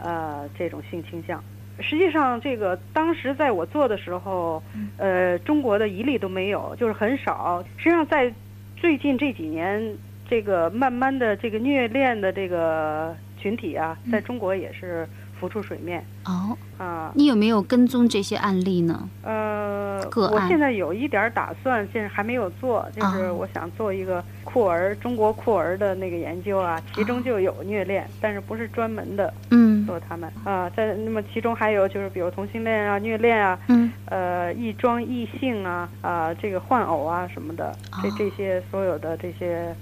[0.00, 1.42] 呃，这种性倾向，
[1.80, 4.62] 实际上这个当时在我做的时候，
[4.98, 7.64] 呃，中国的一例都没有，就是很少。
[7.76, 8.32] 实际上在
[8.76, 9.96] 最近这几年，
[10.28, 15.08] 这个慢慢的这个虐恋的这个群体啊，在中国也是。
[15.38, 16.56] 浮出水面哦。
[16.78, 17.10] 啊！
[17.14, 19.08] 你有没有跟踪这些案例呢？
[19.22, 39.74] 呃，个案，我现在有一点打算，现在还没有做，就是我想做一个酷儿中国酷儿的那个研究啊，其中就有虐恋，但是不是专门的，嗯，做他们啊，在那么其中还有就是比如同性恋啊、虐恋啊，嗯，呃，异装异性啊啊，这个换偶啊什么的，这这些所有的这些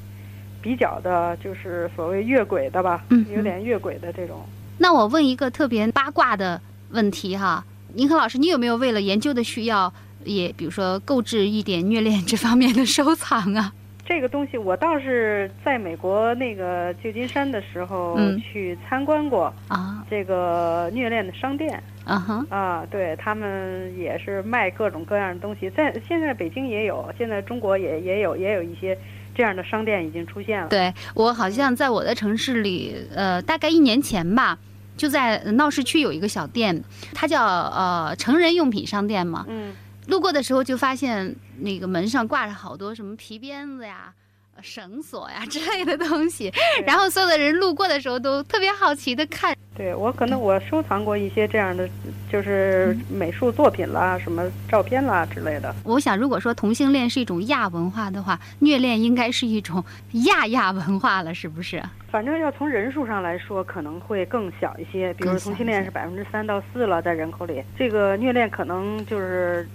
[0.63, 4.41] 比较的，就是所谓越轨的吧，嗯，有点越轨的这种。
[4.79, 6.61] 那我问一个特别八卦的
[6.91, 9.93] 问题哈，银河老师，你有没有为了研究的需要，
[10.25, 13.73] 也比如说购置一点虐恋这方面的收藏啊？
[14.07, 28.99] 这个东西我倒是在美国那个旧金山的时候去参观过啊，这个虐恋的商店啊哈啊，对他们也是卖各种各样的东西，在现在北京也有，现在中国也也有也有一些。
[29.35, 30.69] 这样的商店已经出现了。
[30.69, 34.59] 对我好像在我的城市里，呃，大概一年前吧，
[34.97, 39.45] 就在闹市区有一个小店，它叫呃成人用品商店嘛。
[39.49, 39.75] 嗯。
[40.07, 44.13] 路过的时候就发现那个门上挂着好多什么皮鞭子呀、
[44.61, 46.53] 绳索呀之类的东西，
[46.87, 49.57] 然后所有的人路过的时候都特别好奇的看。
[49.77, 51.89] 对我可能我收藏过一些这样的，
[52.31, 55.75] 就是美术作品啦、什么照片啦之类的。
[55.83, 59.85] 我想，如果说同性恋是一种亚文化的话，虐恋应该是一种
[60.27, 61.83] 亚亚文化了，是不是？
[62.09, 65.13] 反正要从人数上来说，可能会更小一些。
[65.15, 69.67] 比如同性恋是百分之三到四了，在人口里，这个虐恋可能就是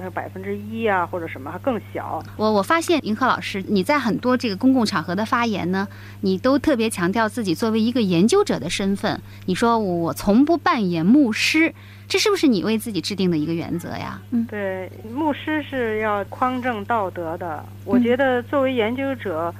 [0.00, 2.22] 呃百分之一啊，或者什么还更小。
[2.36, 5.86] 我我发现银河老师，你在很多这个公共场合的发言呢，
[6.20, 9.20] 你都特别强调自己作为一个研究者的身份。
[9.46, 11.74] 你说我从不扮演牧师，
[12.08, 14.20] 这是不是你为自己制定的一个原则呀？
[14.30, 17.64] 嗯对，牧师是要匡正道德的。
[17.84, 19.54] 我觉得作为研究者，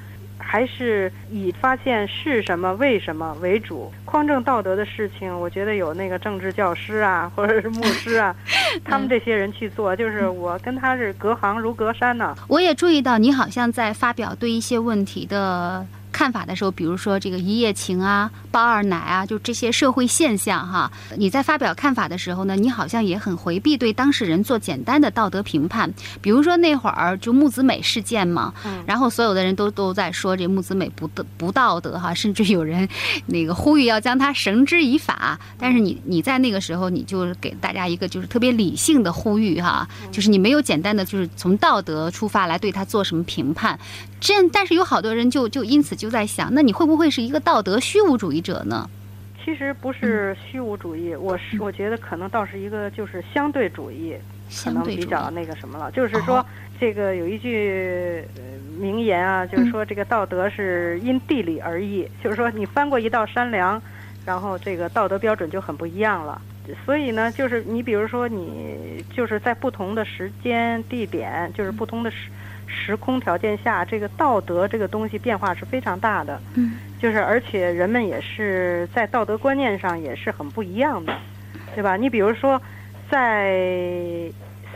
[0.49, 3.91] 还是以发现是什么、为什么为主。
[4.05, 8.33] 匡正道德的事情，我觉得有那个政治教师啊，或者是牧师啊，
[8.85, 15.85] 他们这些人去做，就是我跟他是隔行如隔山呢、我也注意到你好像在发表对一些问题的
[16.17, 25.93] 看法的时候，比如说这个一夜情啊、包二奶啊，就这些社会现象哈，你在发表看法的时候呢，你好像也很回避对当事人做简单的道德评判。
[26.19, 32.89] 比如说那会儿就木子美事件嘛，嗯然后所有的人都都在说这木子美不德不道德哈，甚至有人
[33.27, 35.39] 那个呼吁要将他绳之以法。
[35.59, 43.79] 但是你你在那个时候，你就给大家一个就是特别理性的呼吁哈，就是你没有简单的就是从道德出发来对他做什么评判。
[44.19, 48.89] 这样，但是有好多人就就因此就在想，那你会不会是一个道德虚无主义者呢？
[49.43, 54.13] 其实不是虚无主义，我是我觉得可能倒是一个就是相对主义，
[54.63, 55.89] 可能比较那个什么了。
[55.91, 56.45] 就是说哦，
[56.77, 58.43] 这个有一句呃
[58.77, 63.81] 名言啊，就是说这个道德是因地理而异，就是说你翻过一道山梁，
[64.25, 66.41] 然后这个道德标准就很不一样了。
[66.85, 72.29] 所以呢，就是你比如说你就是在不同的时间地点，就是不同的时
[72.77, 76.39] 时空条件下，这个道德这个东西变化是非常大的。
[76.53, 81.13] 嗯，就是而且人们也是在道德观念上也是很不一样的，
[81.73, 81.97] 对吧？
[81.97, 82.61] 你比如说，
[83.09, 83.51] 在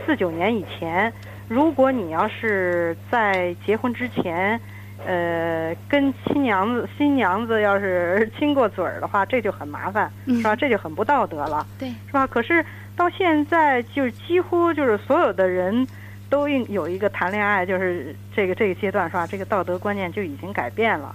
[0.04, 1.12] 四九年以前，
[1.48, 4.60] 如果你要是在结婚之前，
[5.06, 10.54] 呃，跟亲娘子、新娘子要是亲过嘴儿的话，这就很麻烦，嗯是吧？
[10.56, 12.26] 这就很不道德了，对，是吧？
[12.26, 12.64] 可是
[12.96, 15.86] 到现在，就是几乎就是所有的人
[16.32, 19.26] 都应有一个谈恋爱，就是这个这个阶段，是吧？
[19.26, 21.14] 这个道德观念就已经改变了。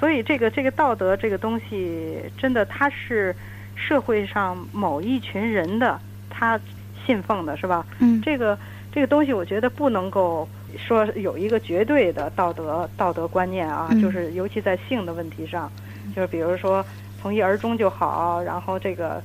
[0.00, 3.36] 所以这个这个道德这个东西，真的它是
[3.76, 6.58] 社会上某一群人的他
[7.04, 7.84] 信奉的，是吧？
[7.98, 8.58] 嗯这个
[8.90, 15.70] 这个东西，我觉得不能够说有一个绝对的道德道德观念啊，嗯就是尤其在性的问题上，
[16.16, 16.82] 就是比如说
[17.20, 19.22] 从一而终就好，然后这个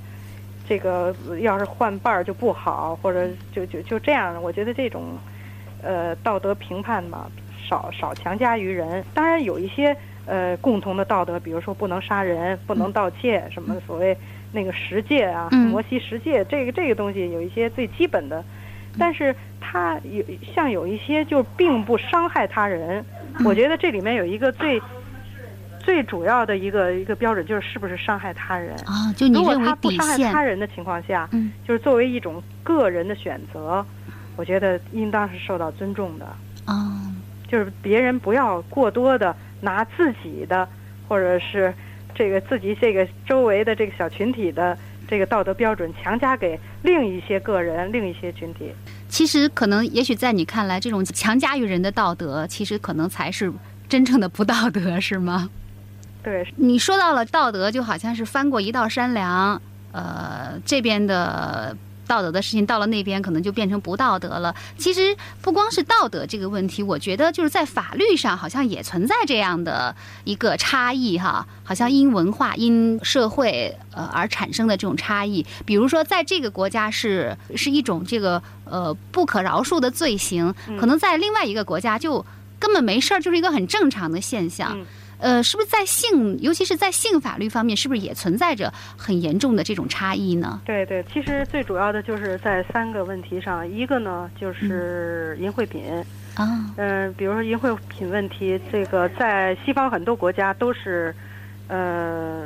[0.70, 5.18] 这个要是换伴儿就不好，或者就就就这样，我觉得这种
[5.82, 7.26] 呃道德评判嘛，
[7.68, 9.04] 少少强加于人。
[9.16, 14.16] 当然有一些呃共同的道德，比如说不能杀人、不能盗窃，什么所谓
[14.52, 18.44] 那个十戒啊，嗯摩西十戒，这个这个东西有一些最基本的，
[19.00, 23.04] 但是它有像有一些就并不伤害他人。
[23.44, 24.80] 我觉得这里面有一个最
[25.90, 28.76] 最主要的一个一个标准，就是是不是伤害他人。
[28.86, 33.84] 啊，就你如果认为他不伤害他，人的情况下，嗯就是作为一种个人的选择，
[34.36, 36.28] 我觉得应当是受到尊重的。
[36.66, 37.12] 啊，
[37.48, 40.70] 就是别人不要过多的拿自己的，
[41.08, 41.74] 或者是
[42.14, 48.72] 这个自己这个周围的这个小群体的这个道德标准强加给另一些个人、另一些群体。
[49.08, 53.52] 其实可能也许在你看来，这种强加于人的道德，其实可能才是
[53.88, 55.50] 真正的不道德，是吗？
[56.22, 64.54] 对，你说到了道德，就好像是翻过一道山梁，呃，这边的道德的事情到了那边，可能就变成不道德了。
[64.78, 75.46] 其实不光是道德这个问题，我觉得就是在法律上好像也存在这样的一个差异哈，好像因文化、因社会呃而产生的这种差异。
[75.66, 82.26] 比如说，在这个国家是是一种这个呃不可饶恕的罪行，可能在另外一个国家就
[82.60, 84.78] 根本没事儿，就是一个很正常的现象。
[84.78, 84.86] 嗯
[85.20, 90.62] 呃，是不是在性，尤其是在性法律方面，是不是也存在着很严重的这种差异呢？
[90.66, 95.84] 对对，其实最主要的就是在三个问题上，一个呢就是淫秽品，
[96.36, 101.14] 啊，嗯、比如说淫秽品问题，这个在西方很多国家都是，
[101.68, 102.46] 呃，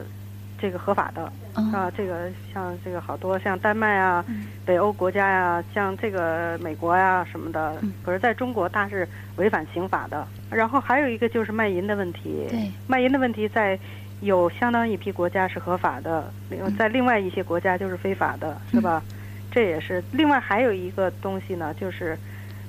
[0.63, 1.29] 这个合法的。
[1.55, 4.23] 嗯啊，这个像这个好多像丹麦啊、
[4.65, 10.25] 北欧国家呀、像这个美国呀、什么的嗯，可是在中国它是违反刑法的。
[10.49, 12.47] 然后还有一个就是卖淫的问题，
[12.87, 13.77] 卖淫的问题在
[14.21, 16.31] 有相当一批国家是合法的，
[16.77, 19.03] 在另外一些国家就是非法的，是吧？
[19.51, 22.17] 这也是另外还有一个东西呢，就是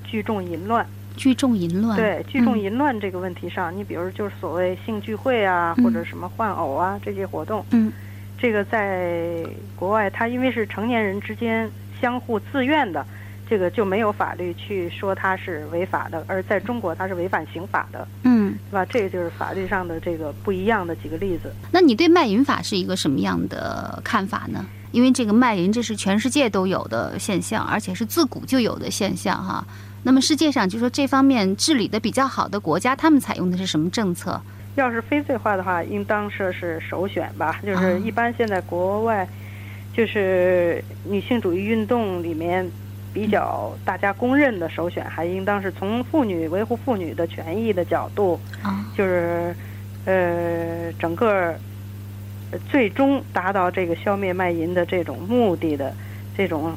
[0.03, 0.85] 聚众淫乱。
[1.17, 7.93] 聚众淫乱，对聚众嗯淫乱这个问题上，你比如就是所谓性聚会啊，嗯或者什么换偶啊这些活动，嗯
[8.39, 9.45] 这个在
[9.77, 11.71] 国外，他因为是成年人之间
[12.01, 13.07] 相互自愿的，
[13.49, 18.85] 这个就没有法律去说他是违法的，而在中国它是违反刑法的，嗯，对吧？
[18.87, 21.55] 这个就是法律上的这个不一样的几个例子。
[21.71, 24.67] 那你对卖淫法是一个什么样的看法呢？
[24.91, 29.65] 因为这个卖淫这是全世界都有的现象，而且是自古就有的现象哈。
[30.05, 34.41] 那么世界上就说这方面治理的比较好的国家，他们采用的是什么政策？
[34.77, 37.61] 要是非罪化的话，应当说是首选吧。
[37.63, 39.27] 就是啊一般现在国外，
[39.95, 42.69] 就是女性主义运动里面
[43.13, 49.55] 比较大家公认的首选，还应当是从妇女维护妇女的权益的角度，啊，就是
[50.05, 51.55] 呃整个
[52.51, 55.95] 呃最终达到这个消灭卖淫的这种目的的
[56.37, 56.77] 这种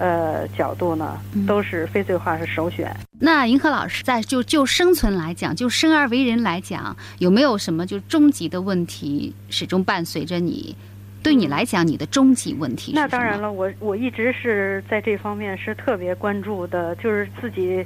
[0.00, 2.90] 呃角度呢，嗯都是非罪化是首选。
[3.20, 10.74] 那银河老师在就就生存来讲，就生而为人来讲，有没有什么就终极的问题始终伴随着你？
[11.22, 17.84] 对你来讲，你的终极问题是，那当然了，我我一直是在这方面是特别关注的，就是自己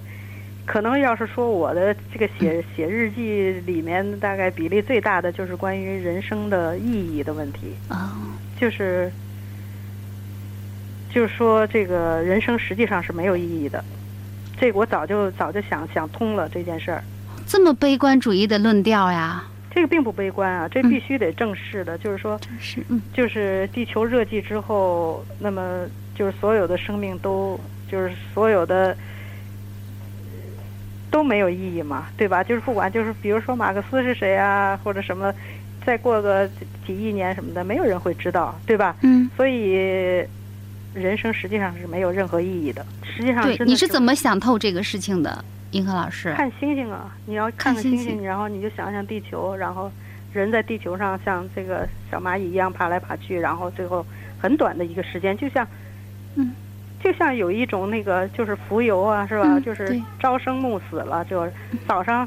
[0.65, 7.97] 可能要是说我的这个写写日记里面，大概比例最大的就是关于人生的意义的问题，哦，
[8.61, 9.11] 就是
[11.15, 13.85] 就是说这个人生实际上是没有意义的，
[14.59, 17.05] 这个我早就早就想想通了这件事儿。
[17.47, 19.45] 这么悲观主义的论调呀？
[19.71, 25.87] 这个并不悲观啊，这必须得正视的，就是说，是，嗯就是地球热寂之后，那么
[26.17, 27.59] 就是所有的生命都，
[27.89, 28.97] 就是所有的
[31.11, 32.43] 都没有意义嘛，对吧？
[32.43, 35.33] 就是不管就是比如说马克思是谁啊，或者什么，
[35.85, 36.49] 再过个
[36.87, 38.97] 几亿年什么的，没有人会知道，对吧？
[39.03, 40.25] 嗯，所以
[40.95, 42.85] 人生实际上是没有任何意义的。
[43.03, 46.33] 实际上对，你是怎么想透这个事情的，银河老师？
[46.35, 49.91] 看星星啊，你要看看星星然后你就想想地球，然后
[50.33, 54.07] 人在地球上像这个小蚂蚁一样爬来爬去，然后最后
[54.41, 55.67] 很短的一个时间，就像，
[56.37, 56.53] 嗯，
[57.03, 59.45] 就像有一种那个就是浮游啊，是吧？
[59.47, 61.53] 嗯就是朝生暮死了，就是
[61.87, 62.27] 早上。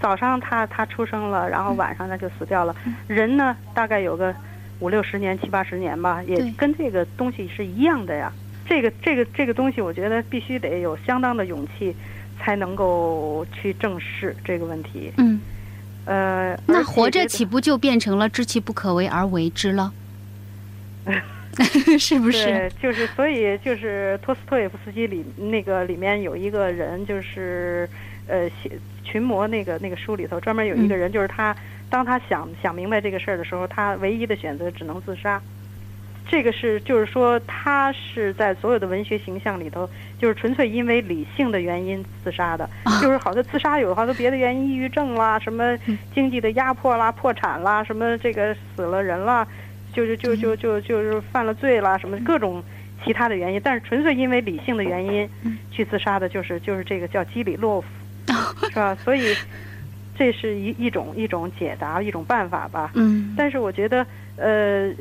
[0.00, 2.72] 早上他他出生了，然后晚上他就死掉了。
[2.86, 4.32] 嗯人呢，大概有个
[4.80, 8.32] 五六十年、七八十年吧，也跟这个东西是一样的呀。
[8.66, 11.94] 这个这个这个东西，我觉得必须得有相当的勇气，
[12.38, 15.10] 才能够去正视这个问题。
[15.16, 15.40] 嗯，
[16.04, 19.92] 呃，那活着岂不就变成了知其不可为而为之了？
[21.98, 22.44] 是不是？
[22.44, 27.88] 对，就是所以就是托斯托耶夫斯基里那个里面有一个人，就是
[28.28, 28.70] 呃写
[29.10, 30.98] 群魔那个那个书里头专门有一个嗯。
[30.98, 31.56] 人，就是他
[31.88, 35.40] 当他想想明白这个事儿的时候，他唯一的选择只能自杀。
[36.30, 39.88] 这个是就是说他是在所有的文学形象里头，
[40.18, 43.00] 就是纯粹因为理性的原因自杀的，啊。
[43.00, 45.96] 就是好多自杀有好多别的原因，抑郁症啦，什么嗯。
[46.14, 49.46] 经济的压迫啦、破产啦，什么这个死了人啦，
[49.94, 52.62] 就是就就就就是犯了罪啦，什么各种
[53.02, 55.56] 其他的原因，但是纯粹因为理性的原因嗯。
[55.70, 57.86] 去自杀的，就是就是这个叫基里洛夫，
[58.62, 58.94] 是吧？
[59.04, 59.34] 所以
[60.16, 62.90] 这是一一种一种解答，一种办法吧。
[62.94, 64.06] 嗯但是我觉得，
[64.36, 64.92] 呃，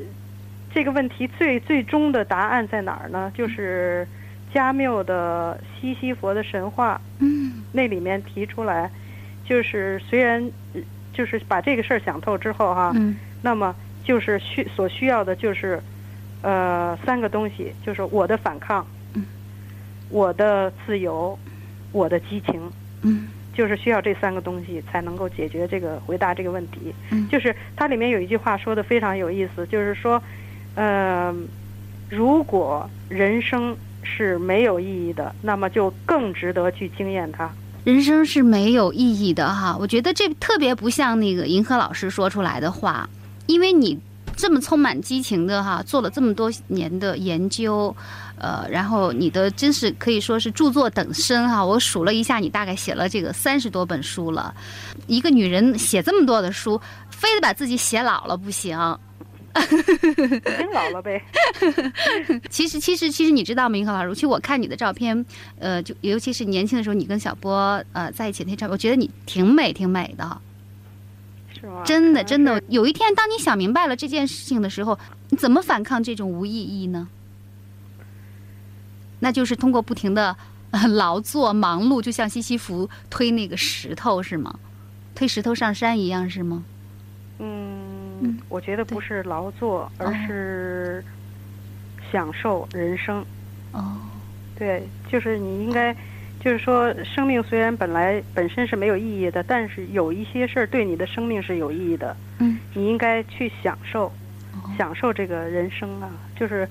[0.74, 3.32] 这个问题最最终的答案在哪儿呢？
[3.36, 4.08] 就是
[4.54, 8.90] 加缪的西西弗的神话嗯那里面提出来，
[9.46, 10.42] 就是虽然
[10.74, 10.82] 呃
[11.14, 15.82] 就是把这个事儿想透之后哈，嗯那么就是需所需要的就是，
[16.42, 19.26] 呃，三个东西，就是我的反抗，嗯
[20.10, 21.38] 我的自由，
[21.92, 22.72] 我的激情，
[23.08, 23.28] 嗯
[23.58, 26.93] 就是需要这三个东西才能够解决这个回答这个问题。
[27.10, 30.22] 嗯就是它里面有一句话说的非常有意思，就是说，
[30.76, 31.36] 呃，
[32.08, 37.49] 如果人生是没有意义的，那么就更值得去经验它。
[37.84, 39.76] 人生是没有意义的哈。
[39.80, 43.10] 我觉得这特别不像那个银河老师说出来的话，
[43.47, 43.97] 因为你
[44.38, 47.94] 这么充满激情的哈，做了这么多年的研究，
[48.38, 51.66] 呃，然后你的真是可以说是著作等身哈。
[51.66, 54.54] 我数了一下，你大概写了这个三十多本书了。
[55.08, 56.80] 一个女人写这么多的书，
[57.10, 58.78] 非得把自己写老了不行。
[59.58, 61.20] 已经老了呗。
[62.48, 64.14] 其实，其实，其实你知道吗，银河老师？
[64.14, 65.26] 其实我看你的照片，
[65.58, 70.42] 呃，就尤其是年轻的时候，你跟小波呃在一起那照片，我觉得你挺美，挺美的。
[71.68, 71.84] 是吗？
[71.84, 74.97] 真的，真的，有一天当你想明白了这件事情的时候，
[75.30, 77.09] 你怎么反抗这种无意义呢？
[79.20, 80.36] 那就是通过不停的、
[80.72, 84.57] 呃、 劳作、忙碌，就像西西弗推那个石头是吗？
[85.15, 86.63] 推石头上山一样是吗？
[87.39, 91.03] 嗯嗯，我觉得不是劳作，而哦是
[92.11, 93.26] 享受人生。
[93.74, 93.97] 哦，
[94.57, 95.95] 对，就是你应该，
[96.48, 104.10] 就是说，生命虽然本来本身是没有意义的，但是有一些事儿对你的生命是有意义的，嗯，你应该去享受，
[104.78, 106.66] 享受这个人生啊，就是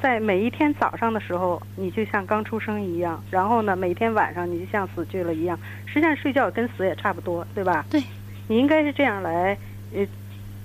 [0.00, 5.58] 在每一天早上的时候，你就像刚出生一样，然后呢，每天晚上你就像死去了一样。
[5.84, 7.84] 实际上睡觉跟死也差不多，对吧？
[7.90, 8.02] 对，
[8.48, 9.54] 你应该是这样来，
[9.94, 10.06] 呃，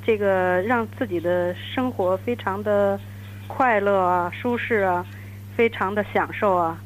[0.06, 2.98] 这个让自己的生活非常的
[3.48, 5.06] 快乐啊、舒适啊，
[5.58, 6.82] 非常的享受啊，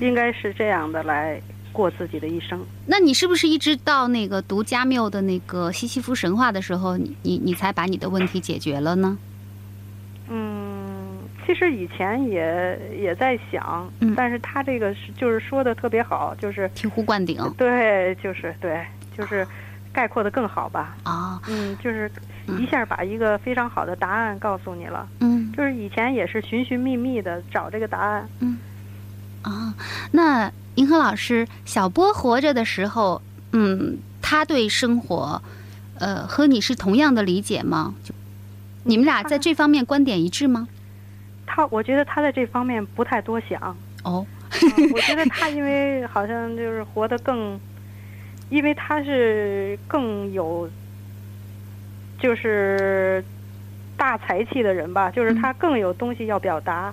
[0.00, 1.40] 应该是这样的来
[1.72, 2.64] 过自己的一生。
[2.86, 9.18] 那你是不是一直到那个读加缪的那个西西弗神话的时候，你你你才把你的问题解决了呢？
[10.28, 18.84] 嗯，其实以前也也在想，嗯但是他这个是就是说的特别好，就是醍醐灌顶对，就是对，
[19.16, 19.46] 就是
[19.92, 20.96] 概括的更好吧。
[21.02, 22.10] 啊，嗯，就是
[22.46, 25.06] 嗯一下把一个非常好的答案告诉你了。
[25.20, 28.28] 嗯就是以前也是寻寻觅觅的找这个答案。
[29.44, 29.74] 啊。
[30.10, 33.22] 那银河老师，小波活着的时候，
[33.52, 35.40] 嗯，他对生活，
[35.98, 37.94] 呃，和你是同样的理解吗？
[38.02, 38.12] 就
[38.82, 40.68] 你们俩在这方面观点一致吗？
[41.46, 43.76] 他，我觉得他在这方面不太多想。
[44.02, 47.58] 哦， 嗯我觉得他因为好像就是活得更，
[48.50, 50.68] 因为他是更有，
[52.18, 53.24] 就是
[53.96, 56.92] 大才气的人吧，就是他更有东西要表达，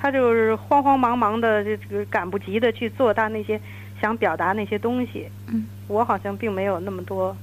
[0.00, 3.60] 他就是慌慌忙忙的，这个赶不及的去做他那些
[4.00, 5.28] 想表达那些东西。
[5.48, 7.36] 嗯，我好像并没有那么多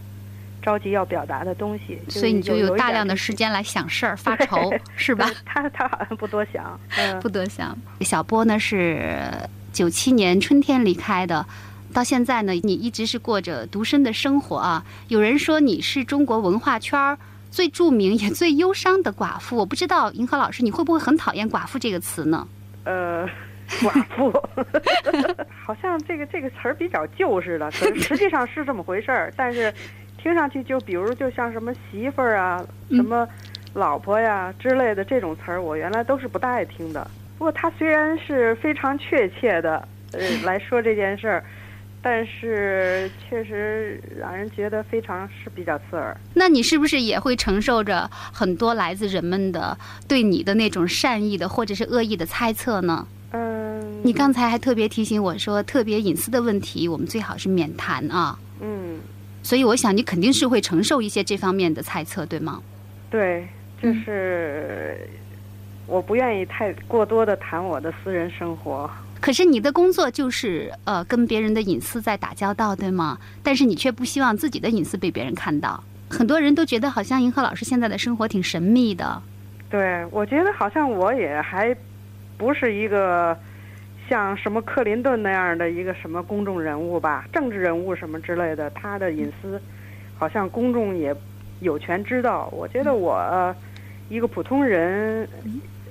[0.61, 3.33] 着急要表达的东西，所以你就有有大量的时。
[3.33, 5.29] 间来想事儿、发愁，是吧？
[5.45, 7.77] 他他好像不多想，嗯，不多想。
[8.01, 9.31] 小波呢是
[9.71, 11.45] 九七年春天离开的，
[11.93, 14.83] 到现在呢，你一直是过着独身的生活啊。
[15.09, 17.17] 有人说你是中国文化圈儿
[17.49, 22.47] 最著名也最忧伤的寡妇，我不知道银河老师你会不会很讨厌“寡妇”这个词呢？
[22.83, 23.27] 呃，
[23.81, 24.31] 寡妇，
[25.65, 29.73] 好像这个这个词儿比较旧似的，可是实际上是这么回事儿，但是
[30.17, 33.27] 听上去就比如就像什么媳妇儿啊、嗯什么
[33.73, 37.05] 老婆呀之类的这种词儿，我原来都是不大爱听的。
[37.37, 41.43] 不过他虽然是非常确切的呃来说这件事儿，
[42.01, 46.15] 但是确实让人觉得非常是比较刺耳。
[46.33, 49.77] 那你是不是也会承受着很多来自人们的
[50.07, 53.05] 对你的那种善意的或者是恶意的猜测呢？
[53.31, 58.39] 嗯，你刚才还特别提醒我说，特别隐私的问题，我们最好是免谈啊。
[58.61, 58.99] 嗯，
[59.43, 62.61] 所以我想你肯定是会承受一些这方面的猜测，对吗？
[63.09, 63.45] 对，
[63.81, 65.09] 就嗯是
[65.85, 68.89] 我不愿意太过多的谈我的私人生活。
[69.19, 73.17] 可是你的工作就是呃跟别人的隐私在打交道，对吗？
[73.43, 75.83] 但是你却不希望自己的隐私被别人看到。
[76.09, 79.21] 很多人都觉得好像银河老师现在的生活挺神秘的。
[79.69, 81.75] 对，我觉得好像我也还
[82.37, 83.37] 不是一个
[84.07, 89.61] 像什么克林顿那样的一个什么公众人物吧，政治人物什么之类的，他的隐私
[90.17, 91.13] 好像公众也
[91.59, 92.47] 有权知道。
[92.53, 93.53] 我觉得我
[94.07, 95.27] 一个普通人，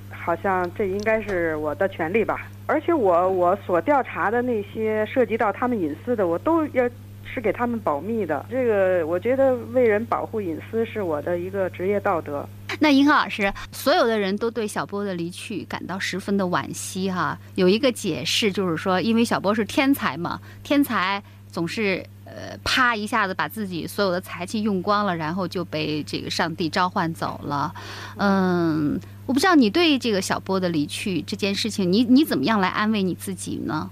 [0.09, 2.47] 好像这应该是我的权利吧。
[2.67, 6.87] 而且我我所调查的那些涉及到他们隐私的，我都要
[7.23, 8.45] 是给他们保密的。
[8.49, 12.47] 这个我觉得为人保护隐私是我的一个职业道德。
[12.79, 17.39] 那银河老师，所有的人都对小波的离去感到十分的惋惜哈。
[17.55, 27.73] 有一个解释就是说，因为小波是天才嘛，天才总是呃啪一下子把自己所有的财气用光了，然后就被这个上帝召唤走了。
[28.17, 33.89] 嗯，我不知道你对这个小波的离去这件事情，你你怎么样来安慰你自己呢？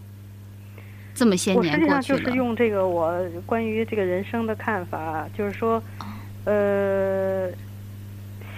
[1.13, 5.81] 这么些我实年际上就是，用这个我关于这个人生的看法，就是说，
[6.43, 7.49] 呃，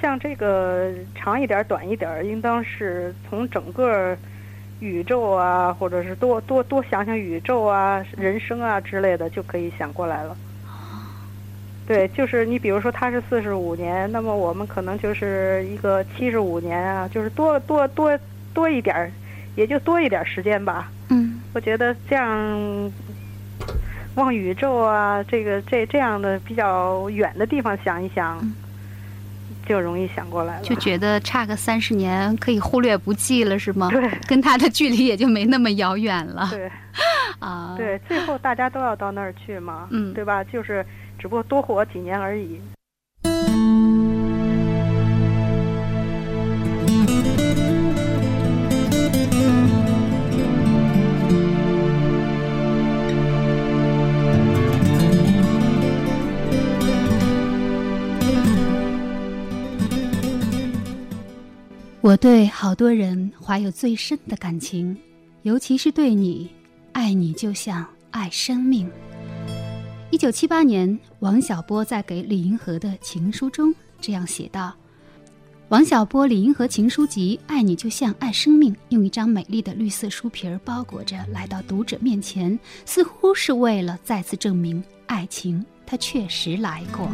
[0.01, 4.17] 像这个长一点、短一点，应当是从整个
[4.79, 10.35] 宇宙啊，或者是多多多想想宇宙啊、人生啊之类的，就可以想过来了。
[11.87, 18.19] 对，就是你比如说他是四十五年，那么我们可能就是一个七十五年啊，就是多多多
[18.53, 19.09] 多一点儿，
[19.55, 20.91] 也就多一点儿时间吧。
[21.09, 22.91] 嗯，我觉得这样
[24.15, 28.53] 往宇宙啊，这个这这样的比较远的地方想一想，嗯
[29.67, 30.61] 就容易想过来了。
[30.63, 33.89] 就觉得差个三十年可以忽略不计了，是吗？
[33.91, 36.71] 对跟他的距离也就没那么遥远了对
[37.39, 37.75] 啊。
[37.77, 40.43] 对，最后大家都要到那儿去嘛，嗯对吧？
[40.45, 40.85] 就是
[41.19, 42.59] 只不过多活几年而已。
[62.07, 64.95] 我对好多人怀有最深的感情，
[65.41, 66.49] 尤其是对你，
[66.93, 68.89] 爱你就像爱生命。
[70.09, 74.73] 一九七八年，王小波在给李银河的情书中这样写道
[75.67, 87.05] ：“王小波、李银河情书集《爱你就像爱生命》，用一张美丽的绿色书皮儿包裹着，来到读者面前，似乎是为了再次证明爱情，它确实来过。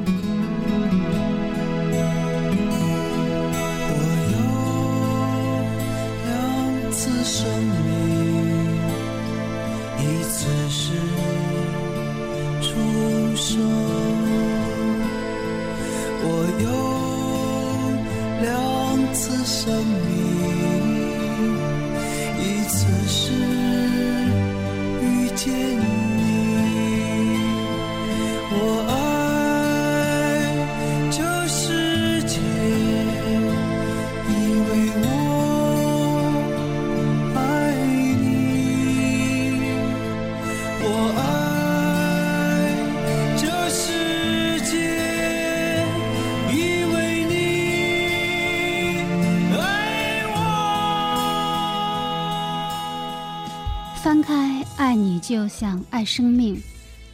[7.24, 7.88] 生命，
[9.98, 10.92] 一次是
[12.62, 12.68] 出
[13.36, 13.62] 生。
[16.26, 16.28] 我
[16.60, 16.66] 有
[18.42, 18.46] 两
[19.14, 20.33] 次生命，
[54.04, 54.34] 翻开
[54.76, 56.58] 《爱你就像爱生命》，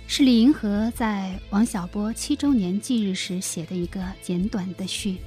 [0.08, 5.18] 是李银河在王小波七周年忌日时写的一个简短的序。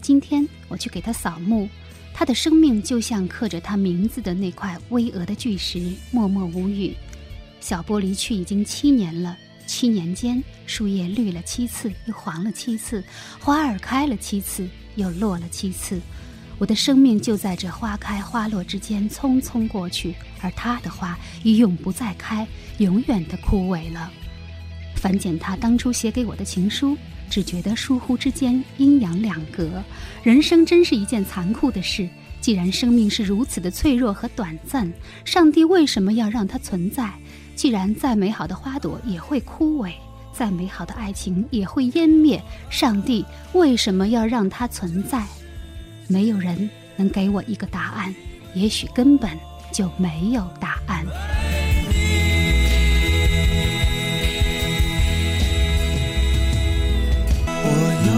[0.00, 1.68] 今天我去给他扫墓，
[2.14, 6.94] 他的生命就像刻着他名字的那块巍峨的巨石，默默无语。
[7.58, 9.36] 小波离去已经七年了，
[9.66, 13.02] 七年间，树叶绿了七次，又黄了七次；
[13.40, 16.00] 花儿开了七次，又落了七次。
[16.58, 22.46] 我的生命就在这花开花落之间匆匆过去，而他的花已永不再开，
[22.78, 24.10] 永远的枯萎了。
[24.94, 26.96] 翻检他当初写给我的情书，
[27.28, 29.82] 只觉得疏忽之间阴阳两隔。
[30.22, 32.08] 人生真是一件残酷的事。
[32.40, 34.92] 既然生命是如此的脆弱和短暂，
[35.24, 37.10] 上帝为什么要让它存在？
[37.56, 39.92] 既然再美好的花朵也会枯萎，
[40.32, 43.24] 再美好的爱情也会湮灭，上帝
[43.54, 45.24] 为什么要让它存在？
[46.06, 48.14] 没有人能给我一个答案，
[48.54, 49.30] 也许根本
[49.72, 51.04] 就没有答案。
[57.66, 57.68] 我
[58.06, 58.12] 有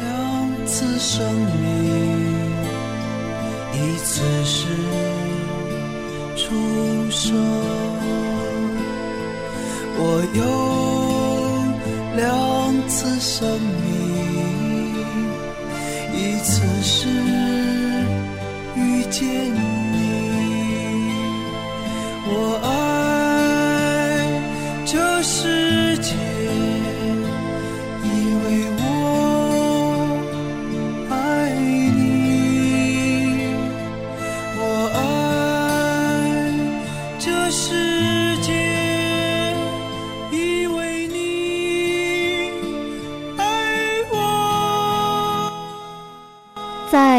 [0.00, 1.24] 两次生
[1.60, 1.64] 命，
[3.72, 4.66] 一次是
[6.36, 7.34] 出生。
[9.96, 10.00] 我
[10.34, 10.42] 有
[12.16, 12.22] 两
[12.88, 14.03] 次生命，
[16.44, 17.08] 此时
[18.76, 19.24] 遇见
[19.54, 19.96] 你。
[22.26, 22.73] 我爱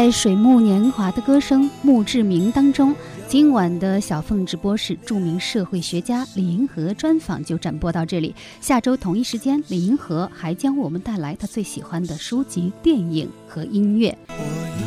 [0.06, 2.94] 在水木年华的歌声《墓志铭》当中，
[3.26, 8.32] 今晚的小凤直播室著名社会学家李银河专访就展播到这里。
[8.60, 14.16] 下周同一时间，李银河还将为我们带来他最喜欢的书籍、电影和音乐。
[14.28, 14.34] 我
[14.78, 14.86] 有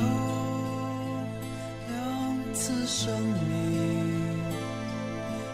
[1.90, 3.42] 两次生命，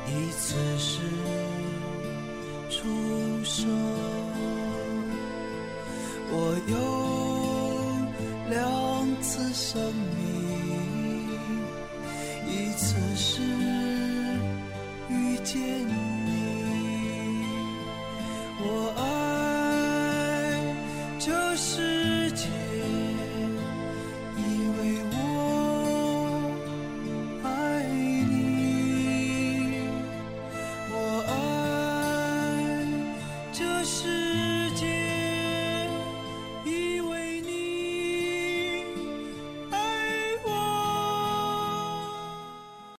[0.06, 1.00] 一次是
[2.70, 2.86] 出
[3.44, 3.66] 生。
[6.32, 7.15] 我有
[9.28, 9.82] 次生
[10.16, 10.22] 命，
[12.48, 13.42] 一次是
[15.10, 15.94] 遇见你。
[18.60, 19.04] 我爱
[21.20, 22.65] 这世界。